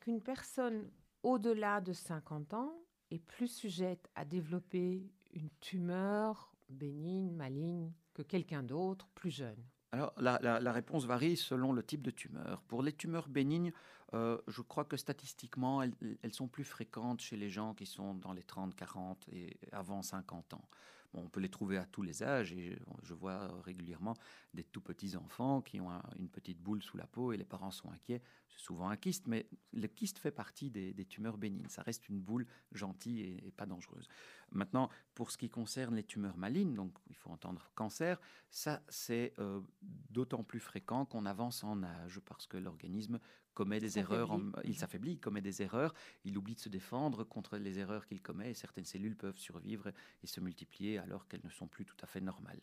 qu'une 0.00 0.22
personne 0.22 0.90
au-delà 1.22 1.80
de 1.80 1.92
50 1.92 2.54
ans 2.54 2.84
est 3.10 3.18
plus 3.18 3.48
sujette 3.48 4.10
à 4.14 4.24
développer 4.24 5.10
une 5.32 5.50
tumeur 5.60 6.53
bénigne, 6.68 7.32
maligne, 7.32 7.92
que 8.12 8.22
quelqu'un 8.22 8.62
d'autre 8.62 9.08
plus 9.14 9.30
jeune 9.30 9.62
alors, 9.92 10.12
la, 10.18 10.72
réponse 10.72 11.04
varie 11.04 11.36
selon 11.36 11.72
le 11.72 11.80
type 11.80 12.02
de 12.02 12.10
tumeur. 12.10 12.62
Pour 12.62 12.82
les 12.82 12.92
tumeurs 12.92 13.28
bénignes, 13.28 13.72
euh, 14.12 14.38
je 14.48 14.60
crois 14.60 14.84
que 14.84 14.96
statistiquement, 14.96 15.82
elles, 15.82 15.94
elles, 16.22 16.32
sont 16.32 16.48
plus 16.48 16.64
fréquentes 16.64 17.20
chez 17.20 17.36
les 17.36 17.48
gens 17.48 17.74
qui 17.74 17.86
sont 17.86 18.14
dans 18.14 18.32
les 18.32 18.42
30, 18.42 18.74
40 18.74 19.28
et 19.28 19.56
avant 19.70 20.02
50 20.02 20.54
ans 20.54 20.68
on 21.14 21.28
peut 21.28 21.40
les 21.40 21.48
trouver 21.48 21.76
à 21.76 21.86
tous 21.86 22.02
les 22.02 22.22
âges 22.22 22.52
et 22.52 22.78
je 23.02 23.14
vois 23.14 23.60
régulièrement 23.62 24.14
des 24.52 24.64
tout 24.64 24.80
petits 24.80 25.16
enfants 25.16 25.62
qui 25.62 25.80
ont 25.80 25.90
une 26.18 26.28
petite 26.28 26.60
boule 26.60 26.82
sous 26.82 26.96
la 26.96 27.06
peau 27.06 27.32
et 27.32 27.36
les 27.36 27.44
parents 27.44 27.70
sont 27.70 27.90
inquiets. 27.90 28.22
C'est 28.48 28.60
souvent 28.60 28.88
un 28.88 28.96
kyste, 28.96 29.26
mais 29.26 29.48
le 29.72 29.86
kyste 29.88 30.18
fait 30.18 30.30
partie 30.30 30.70
des, 30.70 31.04
tumeurs 31.06 31.38
bénignes. 31.38 31.68
Ça 31.68 31.82
reste 31.82 32.08
une 32.08 32.20
boule 32.20 32.46
gentille 32.72 33.20
et, 33.20 33.52
pas 33.52 33.66
dangereuse. 33.66 34.08
Maintenant, 34.52 34.90
pour 35.14 35.30
ce 35.30 35.38
qui 35.38 35.48
concerne 35.48 35.94
les 35.96 36.04
tumeurs 36.04 36.36
malignes, 36.36 36.74
donc 36.74 36.96
il 37.08 37.16
faut 37.16 37.30
entendre 37.30 37.70
cancer, 37.74 38.20
ça 38.50 38.82
c'est 38.88 39.34
euh, 39.38 39.60
d'autant 39.82 40.44
plus 40.44 40.60
fréquent 40.60 41.04
qu'on 41.04 41.26
avance 41.26 41.64
en 41.64 41.82
âge 41.82 42.20
parce 42.20 42.46
que 42.46 42.56
l'organisme 42.56 43.18
commet 43.54 43.80
des 43.80 43.98
erreurs, 43.98 44.38
il 44.64 44.76
s'affaiblit, 44.76 45.12
il 45.12 45.20
commet 45.20 45.40
des 45.40 45.62
erreurs, 45.62 45.94
il 46.24 46.36
oublie 46.36 46.54
de 46.54 46.60
se 46.60 46.68
défendre 46.68 47.24
contre 47.24 47.56
les 47.56 47.78
erreurs 47.78 48.06
qu'il 48.06 48.20
commet 48.20 48.50
et 48.50 48.54
certaines 48.54 48.84
cellules 48.84 49.16
peuvent 49.16 49.38
survivre 49.38 49.92
et 50.22 50.26
se 50.26 50.40
multiplier 50.40 50.98
alors 50.98 51.26
qu'elles 51.28 51.44
ne 51.44 51.50
sont 51.50 51.68
plus 51.68 51.84
tout 51.84 51.96
à 52.02 52.06
fait 52.06 52.20
normales. 52.20 52.60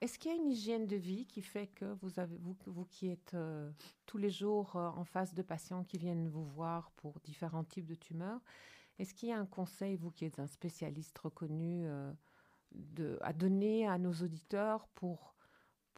Est-ce 0.00 0.18
qu'il 0.18 0.30
y 0.30 0.34
a 0.34 0.36
une 0.36 0.48
hygiène 0.48 0.86
de 0.86 0.96
vie 0.96 1.26
qui 1.26 1.42
fait 1.42 1.66
que 1.66 1.84
vous, 2.02 2.20
avez, 2.20 2.36
vous, 2.38 2.56
vous 2.66 2.84
qui 2.84 3.08
êtes 3.08 3.34
euh, 3.34 3.68
tous 4.06 4.18
les 4.18 4.30
jours 4.30 4.76
euh, 4.76 4.88
en 4.90 5.04
face 5.04 5.34
de 5.34 5.42
patients 5.42 5.82
qui 5.82 5.98
viennent 5.98 6.28
vous 6.28 6.44
voir 6.44 6.92
pour 6.92 7.18
différents 7.20 7.64
types 7.64 7.86
de 7.86 7.96
tumeurs, 7.96 8.40
est-ce 9.00 9.12
qu'il 9.12 9.28
y 9.28 9.32
a 9.32 9.38
un 9.38 9.46
conseil, 9.46 9.96
vous 9.96 10.12
qui 10.12 10.24
êtes 10.24 10.38
un 10.38 10.46
spécialiste 10.46 11.18
reconnu, 11.18 11.86
euh, 11.86 12.12
de, 12.72 13.18
à 13.22 13.32
donner 13.32 13.88
à 13.88 13.98
nos 13.98 14.12
auditeurs 14.12 14.86
pour 14.88 15.34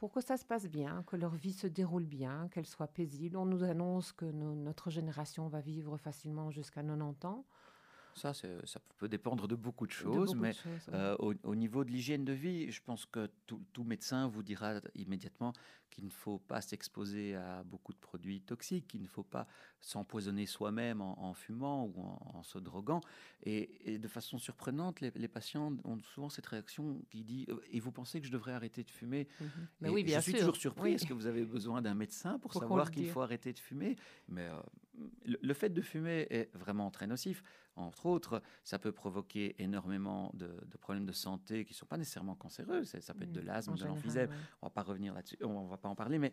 pour 0.00 0.10
que 0.10 0.22
ça 0.22 0.38
se 0.38 0.46
passe 0.46 0.66
bien, 0.66 1.04
que 1.06 1.14
leur 1.14 1.34
vie 1.34 1.52
se 1.52 1.66
déroule 1.66 2.06
bien, 2.06 2.48
qu'elle 2.48 2.64
soit 2.64 2.86
paisible. 2.86 3.36
On 3.36 3.44
nous 3.44 3.64
annonce 3.64 4.12
que 4.12 4.24
notre 4.24 4.88
génération 4.88 5.46
va 5.48 5.60
vivre 5.60 5.98
facilement 5.98 6.50
jusqu'à 6.50 6.82
90 6.82 7.26
ans. 7.26 7.44
Ça, 8.14 8.32
ça 8.34 8.80
peut 8.98 9.08
dépendre 9.08 9.48
de 9.48 9.54
beaucoup 9.54 9.86
de 9.86 9.92
choses, 9.92 10.34
mais 10.34 10.52
euh, 10.92 11.16
au, 11.18 11.54
niveau 11.54 11.84
de 11.84 11.90
l'hygiène 11.90 12.24
de 12.24 12.32
vie, 12.32 12.70
je 12.70 12.82
pense 12.82 13.06
que 13.06 13.30
tout, 13.46 13.62
tout 13.72 13.84
médecin 13.84 14.28
vous 14.28 14.42
dira 14.42 14.80
immédiatement 14.94 15.52
qu'il 15.90 16.04
ne 16.04 16.10
faut 16.10 16.38
pas 16.38 16.60
s'exposer 16.60 17.34
à 17.34 17.62
beaucoup 17.64 17.92
de 17.92 17.98
produits 17.98 18.40
toxiques, 18.40 18.86
qu'il 18.88 19.02
ne 19.02 19.08
faut 19.08 19.24
pas 19.24 19.46
s'empoisonner 19.80 20.46
soi-même 20.46 21.00
en, 21.00 21.34
fumant 21.34 21.86
ou 21.86 22.00
en, 22.00 22.42
se 22.42 22.58
droguant. 22.58 23.00
Et, 23.42 23.98
de 23.98 24.08
façon 24.08 24.38
surprenante, 24.38 25.00
les, 25.00 25.28
patients 25.28 25.72
ont 25.84 25.98
souvent 26.02 26.28
cette 26.28 26.46
réaction 26.46 27.02
qui 27.10 27.24
dit 27.24 27.46
euh, 27.48 27.60
Et 27.72 27.80
vous 27.80 27.92
pensez 27.92 28.20
que 28.20 28.26
je 28.26 28.32
devrais 28.32 28.52
arrêter 28.52 28.84
de 28.84 28.90
fumer? 28.90 29.28
Mhm. 29.40 29.92
oui, 29.92 30.04
bien 30.04 30.18
Je 30.18 30.24
suis 30.24 30.34
toujours 30.34 30.56
surpris. 30.56 30.94
Est-ce 30.94 31.06
que 31.06 31.14
vous 31.14 31.26
avez 31.26 31.44
besoin 31.44 31.82
d'un 31.82 31.94
médecin 31.94 32.38
pour, 32.38 32.52
savoir 32.54 32.90
qu'il 32.90 33.08
faut 33.08 33.20
arrêter 33.20 33.52
de 33.52 33.58
fumer? 33.58 33.96
Mais 34.28 34.46
euh, 34.46 34.60
le, 35.24 35.54
fait 35.54 35.70
de 35.70 35.80
fumer 35.80 36.26
est 36.30 36.54
vraiment 36.56 36.90
très 36.90 37.06
nocif. 37.06 37.42
Entre 37.76 38.06
autres, 38.06 38.42
ça 38.64 38.78
peut 38.78 38.92
provoquer 38.92 39.54
énormément 39.62 40.30
de, 40.34 40.48
problèmes 40.80 41.06
de 41.06 41.12
santé 41.12 41.64
qui 41.64 41.72
ne 41.72 41.76
sont 41.76 41.86
pas 41.86 41.96
nécessairement 41.96 42.34
cancéreux. 42.34 42.84
Ça 42.84 43.14
peut 43.14 43.24
être 43.24 43.32
de 43.32 43.40
l'asthme, 43.40 43.74
de 43.74 43.84
l'emphysème. 43.84 44.30
On 44.62 44.66
va 44.66 44.70
pas 44.70 44.82
revenir 44.82 45.14
là-dessus. 45.14 45.38
On 45.42 45.66
va 45.66 45.76
pas 45.76 45.88
en 45.88 45.94
parler, 45.94 46.18
mais 46.18 46.32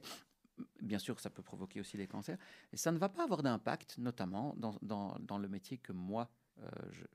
bien 0.82 1.00
sûr, 1.00 1.20
ça 1.20 1.30
peut 1.30 1.44
provoquer 1.44 1.80
aussi 1.80 1.98
des 1.98 2.08
cancers. 2.08 2.38
Et 2.72 2.78
ça 2.78 2.92
ne 2.92 2.98
va 2.98 3.10
pas 3.10 3.24
avoir 3.24 3.44
d'impact, 3.44 3.98
notamment 3.98 4.56
dans, 4.58 4.78
dans, 4.82 5.18
dans, 5.20 5.38
le 5.38 5.48
métier 5.48 5.78
que 5.78 5.92
moi 5.92 6.30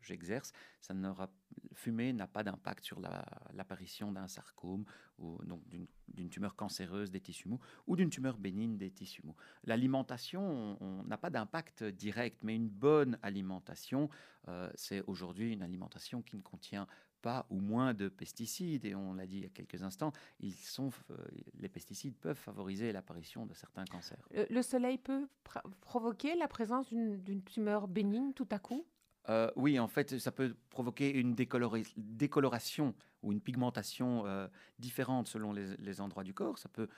j'exerce. 0.00 0.52
Ça 0.80 0.94
n'aura, 0.94 1.30
fumer 1.74 2.12
n'a 2.12 2.26
pas 2.26 2.42
d'impact 2.42 2.84
sur 2.84 3.00
l'apparition 3.52 4.12
d'un 4.12 4.28
sarcome 4.28 4.84
ou 5.18 5.38
donc 5.44 5.62
d'une 5.68 6.30
tumeur 6.30 6.56
cancéreuse 6.56 7.10
des 7.10 7.20
tissus 7.20 7.48
mous 7.48 7.60
ou 7.86 7.96
d'une 7.96 8.10
tumeur 8.10 8.38
bénigne 8.38 8.76
des 8.76 8.90
tissus 8.90 9.22
mous. 9.24 9.36
L'alimentation 9.64 10.78
n'a 11.06 11.18
pas 11.18 11.30
d'impact 11.30 11.84
direct, 11.84 12.38
mais 12.42 12.56
une 12.56 12.68
bonne 12.68 13.18
alimentation, 13.22 14.08
euh, 14.48 14.70
c'est 14.74 15.02
aujourd'hui 15.06 15.52
une 15.52 15.62
alimentation 15.62 16.22
qui 16.22 16.36
ne 16.36 16.42
contient 16.42 16.86
pas 17.22 17.46
ou 17.50 17.60
moins 17.60 17.94
de 17.94 18.08
pesticides. 18.08 18.84
Et 18.84 18.94
on 18.94 19.14
l'a 19.14 19.26
dit 19.26 19.36
il 19.36 19.42
y 19.42 19.46
a 19.46 19.50
quelques 19.50 19.82
instants, 19.82 20.12
ils 20.40 20.54
sont, 20.54 20.90
euh, 21.10 21.16
les 21.58 21.68
pesticides 21.68 22.16
peuvent 22.16 22.36
favoriser 22.36 22.92
l'apparition 22.92 23.46
de 23.46 23.54
certains 23.54 23.84
cancers. 23.84 24.28
Le, 24.50 24.62
soleil 24.62 24.98
peut 24.98 25.28
provoquer 25.80 26.34
la 26.34 26.48
présence 26.48 26.92
d'une 26.92 27.42
tumeur 27.42 27.88
bénigne 27.88 28.32
tout 28.32 28.48
à 28.50 28.58
coup? 28.58 28.84
Euh, 29.28 29.50
oui, 29.56 29.78
en 29.78 29.88
fait, 29.88 30.18
ça 30.18 30.32
peut 30.32 30.54
provoquer 30.70 31.10
une 31.10 31.34
décoloration 31.34 32.94
ou 33.22 33.32
une 33.32 33.40
pigmentation 33.40 34.26
euh, 34.26 34.48
différente 34.80 35.28
selon 35.28 35.52
les, 35.52 36.00
endroits 36.00 36.24
du 36.24 36.34
corps. 36.34 36.58
Ça 36.58 36.68
peut 36.68 36.88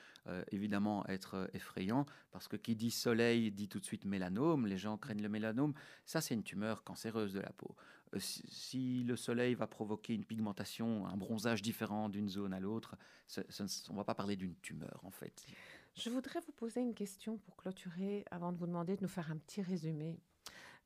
évidemment 0.51 1.07
être 1.07 1.51
effrayant 1.53 2.07
parce 2.31 2.49
que 2.49 2.57
qui 2.57 2.75
dit 2.75 2.91
soleil 2.91 3.51
dit 3.53 3.69
tout 3.69 3.79
de 3.79 3.85
suite 3.85 4.07
mélanome. 4.07 4.67
Les 4.67 4.79
gens 4.79 4.97
craignent 4.97 5.23
le 5.23 5.29
mélanome. 5.29 5.75
Ça, 6.07 6.23
c'est 6.23 6.33
une 6.33 6.43
tumeur 6.43 6.83
cancéreuse 6.83 7.35
de 7.35 7.41
la 7.41 7.51
peau. 7.51 7.77
Euh, 8.15 8.19
si 8.21 9.05
le 9.05 9.17
soleil 9.17 9.55
va 9.55 9.67
provoquer 9.67 10.15
une 10.15 10.25
pigmentation, 10.25 11.07
un 11.07 11.17
bronzage 11.17 11.63
différent 11.63 12.09
d'une 12.09 12.29
zone 12.29 12.53
à 12.53 12.61
l'autre, 12.61 12.97
on 13.37 13.93
ne 13.93 13.97
va 13.97 14.05
pas 14.05 14.15
parler 14.15 14.37
d'une 14.37 14.55
tumeur 14.57 15.01
en 15.05 15.11
fait. 15.11 15.47
Je 15.95 16.11
voudrais 16.11 16.41
vous 16.41 16.53
poser 16.53 16.81
une 16.81 16.95
question 16.95 17.39
pour 17.39 17.57
clôturer 17.57 18.25
avant 18.31 18.53
de 18.53 18.59
vous 18.59 18.67
demander 18.67 18.97
de 18.97 19.03
nous 19.03 19.09
faire 19.09 19.31
un 19.31 19.37
petit 19.37 19.63
résumé. 19.63 20.19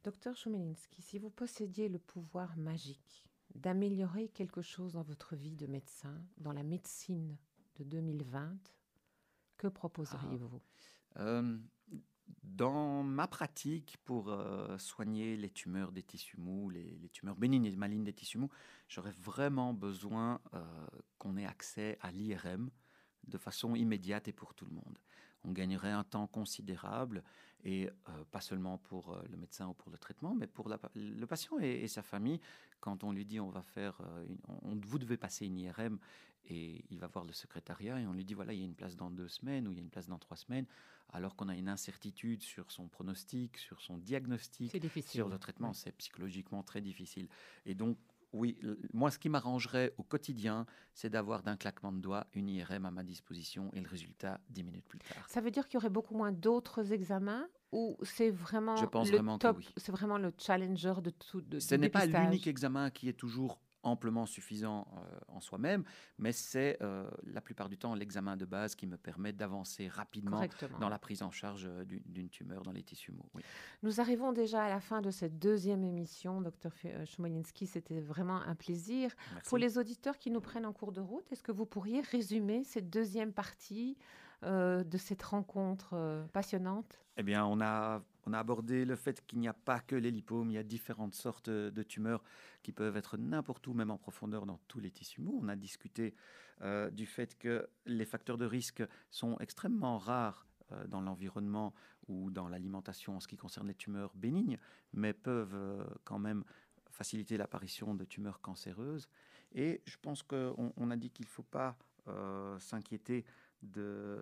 Docteur 0.09 0.39
Choumelinski, 0.39 1.03
si 1.03 1.19
vous 1.19 1.29
possédiez 1.29 1.91
le 1.91 1.99
pouvoir 1.99 2.57
magique 2.57 3.29
d'améliorer 3.55 4.29
quelque 4.29 4.63
chose 4.63 4.95
dans 4.95 5.03
votre 5.03 5.37
vie 5.37 5.55
de 5.55 5.67
médecin, 5.67 6.19
dans 6.39 6.53
la 6.53 6.63
médecine 6.63 7.37
de 7.79 7.85
2020, 7.85 8.57
que 9.59 9.67
proposeriez-vous? 9.67 10.63
Ah. 11.15 11.21
euh, 11.21 11.59
dans 12.43 13.03
ma 13.03 13.27
pratique 13.27 13.99
pour 14.07 14.31
euh, 14.31 14.79
soigner 14.79 15.37
les 15.37 15.51
tumeurs 15.51 15.93
des 15.93 16.03
tissus 16.03 16.39
mous, 16.39 16.71
les, 16.71 17.11
tumeurs 17.13 17.37
bénignes 17.37 17.67
et 17.67 17.77
malignes 17.77 18.05
des 18.05 18.15
tissus 18.15 18.39
mous, 18.39 18.51
j'aurais 18.89 19.13
vraiment 19.13 19.75
besoin 19.75 20.41
euh, 20.55 20.87
qu'on 21.19 21.37
ait 21.37 21.45
accès 21.45 21.99
à 22.01 22.13
l'IRM 22.13 22.71
de 23.27 23.37
façon 23.37 23.75
immédiate 23.75 24.27
et 24.27 24.33
pour 24.33 24.55
tout 24.55 24.65
le 24.65 24.73
monde. 24.73 24.99
On 25.45 25.53
gagnerait 25.53 25.93
un 25.93 26.05
temps 26.05 26.27
considérable 26.27 27.23
et 27.65 27.89
euh, 27.89 28.25
pas 28.31 28.41
seulement 28.41 28.79
pour 28.79 29.21
le 29.31 29.37
médecin 29.37 29.69
ou 29.69 29.75
pour 29.75 29.91
le 29.91 29.99
traitement, 29.99 30.35
mais 30.35 30.47
pour 30.47 30.69
le 30.69 31.27
patient 31.27 31.59
et, 31.59 31.89
sa 31.89 32.03
famille. 32.03 32.41
Quand 32.81 33.05
on 33.05 33.13
lui 33.13 33.25
dit 33.25 33.41
on 33.41 33.51
va 33.51 33.63
faire, 33.63 34.01
vous 34.63 34.99
devez 34.99 35.17
passer 35.17 35.47
une 35.47 35.59
IRM 35.59 35.99
et 36.45 36.85
il 36.91 36.99
va 36.99 37.09
voir 37.09 37.25
le 37.25 37.33
secrétariat 37.33 38.01
et 38.01 38.07
on 38.07 38.13
lui 38.13 38.25
dit 38.25 38.35
voilà 38.35 38.53
il 38.53 38.61
y 38.61 38.63
a 38.63 38.65
une 38.65 38.77
place 38.77 38.97
dans 38.97 39.11
deux 39.11 39.29
semaines 39.29 39.67
ou 39.67 39.73
il 39.73 39.79
y 39.79 39.81
a 39.81 39.83
une 39.83 39.91
place 39.91 40.07
dans 40.07 40.19
trois 40.19 40.37
semaines 40.37 40.67
alors 41.13 41.37
qu'on 41.37 41.49
a 41.49 41.57
une 41.57 41.69
incertitude 41.69 42.43
sur 42.43 42.71
son 42.71 42.89
pronostic, 42.89 43.57
sur 43.57 43.81
son 43.81 43.99
diagnostic, 43.99 44.71
sur 45.07 45.29
le 45.29 45.39
traitement, 45.39 45.73
c'est 45.73 45.93
psychologiquement 45.93 46.63
très 46.63 46.81
difficile. 46.81 47.29
Et 47.65 47.75
donc, 47.75 47.97
oui, 48.33 48.59
moi, 48.93 49.11
ce 49.11 49.19
qui 49.19 49.29
m'arrangerait 49.29 49.95
au 49.97 50.03
quotidien, 50.03 50.67
c'est 50.93 51.11
d'avoir 51.11 51.43
d'un 51.43 51.57
claquement 51.57 51.93
de 51.93 51.99
doigts 51.99 52.27
une 52.35 52.49
IRM 52.49 52.85
à 52.85 52.91
ma 52.91 53.03
disposition 53.03 53.71
et 53.73 53.81
le 53.81 53.89
résultat 53.89 54.41
dix 54.51 54.63
minutes 54.63 54.87
plus 54.87 54.99
tard. 54.99 55.25
Ça 55.29 55.41
veut 55.41 55.51
dire 55.51 55.67
qu'il 55.67 55.75
y 55.75 55.79
aurait 55.79 55.91
beaucoup 55.91 56.15
moins 56.15 56.33
d'autres 56.33 56.93
examens 56.93 57.49
ou 57.73 57.97
c'est 58.03 58.31
vraiment 58.31 58.77
Je 58.77 58.87
pense 58.87 59.11
le 59.11 59.17
vraiment 59.17 59.39
top, 59.39 59.59
oui. 59.59 59.69
c'est 59.77 59.93
vraiment 59.93 60.19
le 60.19 60.33
challenger 60.39 60.95
de 61.03 61.11
tout 61.11 61.41
de, 61.41 61.59
Ce 61.59 61.75
n'est 61.75 61.89
pas 61.89 62.07
l'unique 62.07 62.47
examen 62.47 62.91
qui 62.91 63.09
est 63.09 63.15
toujours 63.15 63.61
amplement 63.89 64.27
suffisant 64.27 64.87
euh, 64.97 65.19
en 65.29 65.41
soi-même, 65.41 65.85
mais 66.19 66.33
c'est 66.33 66.79
euh, 66.83 67.09
la 67.25 67.41
plupart 67.41 67.69
du 67.69 67.77
temps 67.79 67.95
l'examen 67.95 68.37
de 68.37 68.45
base 68.45 68.75
qui 68.75 68.87
me 68.87 68.97
permet 68.97 69.33
d'avancer 69.33 69.89
rapidement 69.89 70.43
dans 70.81 70.89
la 70.89 70.99
prise 70.99 71.23
en 71.23 71.31
charge 71.31 71.67
euh, 71.67 71.85
d'une- 71.85 72.29
tumeur 72.29 72.63
dans 72.63 72.73
les 72.73 72.83
tissus 72.83 73.13
mous. 73.13 73.25
oui. 73.35 73.43
Nous 73.83 74.01
arrivons 74.01 74.33
déjà 74.33 74.63
à 74.65 74.69
la 74.69 74.81
fin 74.81 75.01
de 75.01 75.11
cette 75.11 75.39
deuxième 75.39 75.83
émission, 75.83 76.43
euh, 76.85 77.05
Chmolinski. 77.07 77.67
C'était 77.67 78.01
vraiment 78.01 78.37
un 78.43 78.55
plaisir. 78.55 79.11
Merci. 79.33 79.49
Pour 79.49 79.59
les 79.59 79.79
auditeurs 79.79 80.19
qui 80.19 80.31
nous 80.31 80.41
prennent 80.41 80.67
en 80.67 80.73
cours 80.73 80.93
de 80.93 81.01
route, 81.01 81.31
est-ce 81.33 81.43
que 81.43 81.53
vous 81.53 81.67
pourriez 81.67 82.01
résumer 82.03 82.65
cette 82.65 82.91
deuxième 82.91 83.33
partie 83.33 83.97
euh, 84.45 84.85
de 84.85 84.99
cette 84.99 85.23
rencontre 85.23 85.91
euh, 85.95 86.25
passionnante? 86.33 86.99
Eh 87.17 87.23
bien, 87.23 87.45
on 87.47 87.61
a, 87.61 88.03
on 88.29 88.35
a 88.35 88.39
abordé 88.39 88.85
le 88.85 88.95
fait 88.95 89.27
qu'il 89.27 89.39
n'y 89.39 89.49
a 89.49 89.55
pas 89.55 89.81
que 89.81 89.97
les 89.97 90.11
lipomes, 90.11 90.51
il 90.51 90.55
y 90.55 90.59
a 90.59 90.63
différentes 90.63 91.15
sortes 91.15 91.49
de 91.49 91.83
tumeurs 91.83 92.23
qui 92.63 92.73
peuvent 92.73 92.97
être 92.97 93.17
n'importe 93.17 93.67
où, 93.67 93.73
même 93.73 93.91
en 93.91 93.97
profondeur, 93.97 94.45
dans 94.45 94.59
tous 94.69 94.81
les 94.81 94.91
tissus 94.91 95.23
mous. 95.23 95.39
On 95.43 95.49
a 95.49 95.57
discuté 95.57 96.15
euh, 96.61 96.91
du 96.91 97.07
fait 97.07 97.39
que 97.39 97.67
les 97.87 98.05
facteurs 98.05 98.37
de 98.37 98.45
risque 98.45 98.83
sont 99.11 99.39
extrêmement 99.39 99.97
rares 99.97 100.47
euh, 100.73 100.87
dans 100.89 101.01
l'environnement 101.01 101.73
ou 102.07 102.31
dans 102.31 102.49
l'alimentation 102.49 103.17
en 103.17 103.21
ce 103.21 103.29
qui 103.29 103.39
concerne 103.39 103.69
les 103.69 103.75
tumeurs 103.75 104.13
bénignes, 104.15 104.59
mais 104.93 105.15
peuvent 105.15 105.55
euh, 105.55 105.83
quand 106.05 106.19
même 106.19 106.45
faciliter 106.91 107.39
l'apparition 107.39 107.95
de 107.95 108.05
tumeurs 108.05 108.43
cancéreuses. 108.43 109.09
Et 109.53 109.81
je 109.87 109.97
pense 109.97 110.23
qu'on 110.23 110.75
on 110.77 110.91
a 110.91 110.97
dit 110.97 111.11
qu'il 111.11 111.25
ne 111.25 111.31
faut 111.31 111.43
pas 111.43 111.77
s'inquiéter 112.59 113.27
de 113.61 114.19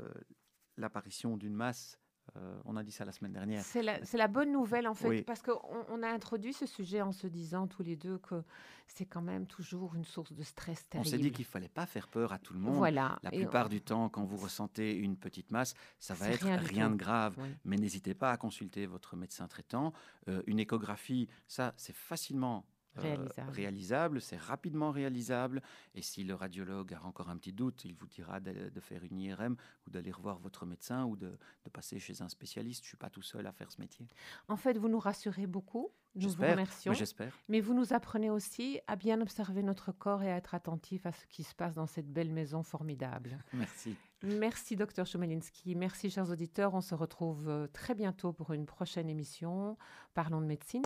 l'apparition 0.77 1.37
d'une 1.37 1.55
masse. 1.55 2.01
Euh, 2.37 2.61
on 2.65 2.77
a 2.77 2.83
dit 2.83 2.91
ça 2.93 3.05
la 3.05 3.13
semaine 3.13 3.33
dernière. 3.33 3.63
C'est 3.63 3.83
la, 3.83 4.29
bonne 4.29 4.53
nouvelle 4.53 4.89
en 4.89 4.95
fait, 4.95 5.09
Oui. 5.09 5.23
parce 5.23 5.43
qu'on 5.43 5.61
on 5.89 6.03
a 6.03 6.09
introduit 6.09 6.53
ce 6.53 6.67
sujet 6.67 7.01
en 7.01 7.13
se 7.13 7.27
disant 7.27 7.67
tous 7.67 7.83
les 7.83 7.97
deux 7.97 8.19
que 8.19 8.43
c'est 8.89 9.07
quand 9.07 9.23
même 9.23 9.47
toujours 9.47 9.95
une 9.95 10.05
source 10.05 10.33
de 10.33 10.43
stress 10.43 10.85
On 10.89 10.91
terrible. 11.03 11.09
s'est 11.11 11.19
dit 11.19 11.33
qu'il 11.33 11.45
ne 11.45 11.51
fallait 11.51 11.69
pas 11.69 11.87
faire 11.87 12.09
peur 12.09 12.33
à 12.33 12.39
tout 12.39 12.53
le 12.53 12.61
monde. 12.61 12.75
Voilà. 12.77 13.19
La 13.23 13.33
Et 13.33 13.39
plupart 13.39 13.67
on- 13.67 13.71
du 13.71 13.81
temps, 13.81 14.09
quand 14.09 14.25
vous 14.25 14.37
ressentez 14.37 14.95
une 14.97 15.17
petite 15.17 15.51
masse, 15.51 15.75
ça 15.99 16.15
va 16.15 16.29
être 16.31 16.47
rien 16.47 16.91
de 16.91 16.97
grave. 16.97 17.35
Oui. 17.39 17.49
Mais 17.65 17.77
n'hésitez 17.77 18.15
pas 18.15 18.33
à 18.33 18.37
consulter 18.37 18.87
votre 18.87 19.17
médecin 19.17 19.47
traitant. 19.49 19.93
Euh, 20.29 20.43
une 20.47 20.59
échographie, 20.59 21.29
ça, 21.47 21.75
c'est 21.77 21.95
facilement 21.95 22.67
Réalisable. 23.01 23.51
réalisable, 23.51 24.21
c'est 24.21 24.37
rapidement 24.37 24.91
réalisable. 24.91 25.63
Et 25.95 26.03
si 26.03 26.25
le 26.25 26.35
radiologue 26.35 26.95
a 26.95 27.03
encore 27.05 27.31
un 27.31 27.37
petit 27.37 27.53
doute, 27.53 27.85
il 27.85 27.95
vous 27.95 28.07
dira 28.07 28.41
de, 28.41 28.71
de 28.71 28.81
faire 28.81 29.05
une 29.05 29.19
IRM 29.19 29.57
ou 29.87 29.91
d'aller 29.91 30.11
revoir 30.11 30.39
votre 30.39 30.67
médecin 30.67 31.05
ou 31.05 31.17
de, 31.17 31.39
de 31.65 31.71
passer 31.71 31.99
chez 31.99 32.23
un 32.23 32.29
spécialiste. 32.29 32.83
Je 32.83 32.87
ne 32.87 32.91
suis 32.91 32.97
pas 32.97 33.11
tout 33.11 33.23
seul 33.23 33.47
à 33.47 33.53
faire 33.53 33.71
ce 33.71 33.81
métier. 33.81 34.09
En 34.49 34.57
fait, 34.57 34.79
vous 34.79 34.89
nous 34.89 35.01
rassurez 35.01 35.47
beaucoup. 35.47 35.91
Nous 36.17 36.31
vous 36.31 36.43
remercions. 36.43 36.93
Mais 36.93 36.99
j'espère. 36.99 37.39
Mais 37.49 37.61
vous 37.61 37.75
nous 37.75 37.93
apprenez 37.93 38.31
aussi 38.31 38.81
à 38.87 38.97
bien 38.97 39.21
observer 39.21 39.63
notre 39.63 39.93
corps 39.93 40.23
et 40.23 40.33
à 40.33 40.37
être 40.37 40.55
attentif 40.55 41.05
à 41.05 41.13
ce 41.13 41.27
qui 41.27 41.43
se 41.43 41.55
passe 41.55 41.75
dans 41.75 41.87
cette 41.87 42.11
belle 42.11 42.33
maison 42.33 42.63
formidable. 42.63 43.39
Merci. 43.53 43.97
Merci, 44.23 44.77
Dr. 44.77 45.05
Chomelinsky. 45.05 45.75
Merci, 45.75 46.11
chers 46.11 46.31
auditeurs. 46.31 46.75
On 46.75 46.81
se 46.81 46.95
retrouve 46.95 47.49
euh, 47.49 47.67
très 47.69 47.95
bientôt 47.95 48.33
pour 48.33 48.53
une 48.53 48.65
prochaine 48.67 49.11
émission. 49.11 49.77
Parlons 50.15 50.41
de 50.41 50.47
médecine. 50.47 50.86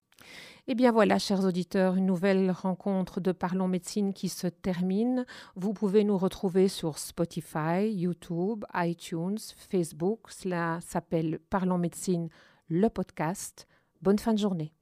Eh 0.69 0.75
bien 0.75 0.93
voilà, 0.93 1.19
chers 1.19 1.45
auditeurs, 1.45 1.97
une 1.97 2.07
nouvelle 2.07 2.51
rencontre 2.51 3.21
de 3.21 3.33
Parlons 3.33 3.67
médecine 3.67 4.13
qui 4.13 4.29
se 4.29 4.47
termine. 4.47 5.27
Vous 5.57 5.73
pouvez 5.73 6.05
nous 6.05 6.17
retrouver 6.17 6.69
sur 6.69 6.99
Spotify, 6.99 7.91
YouTube, 7.91 8.65
iTunes, 8.75 9.39
Facebook. 9.71 10.31
Cela 10.31 10.79
s'appelle 10.81 11.41
Parlons 11.51 11.79
médecine, 11.79 12.29
le 12.69 12.89
podcast. 12.89 13.67
Bonne 14.01 14.19
fin 14.19 14.33
de 14.33 14.39
journée. 14.39 14.73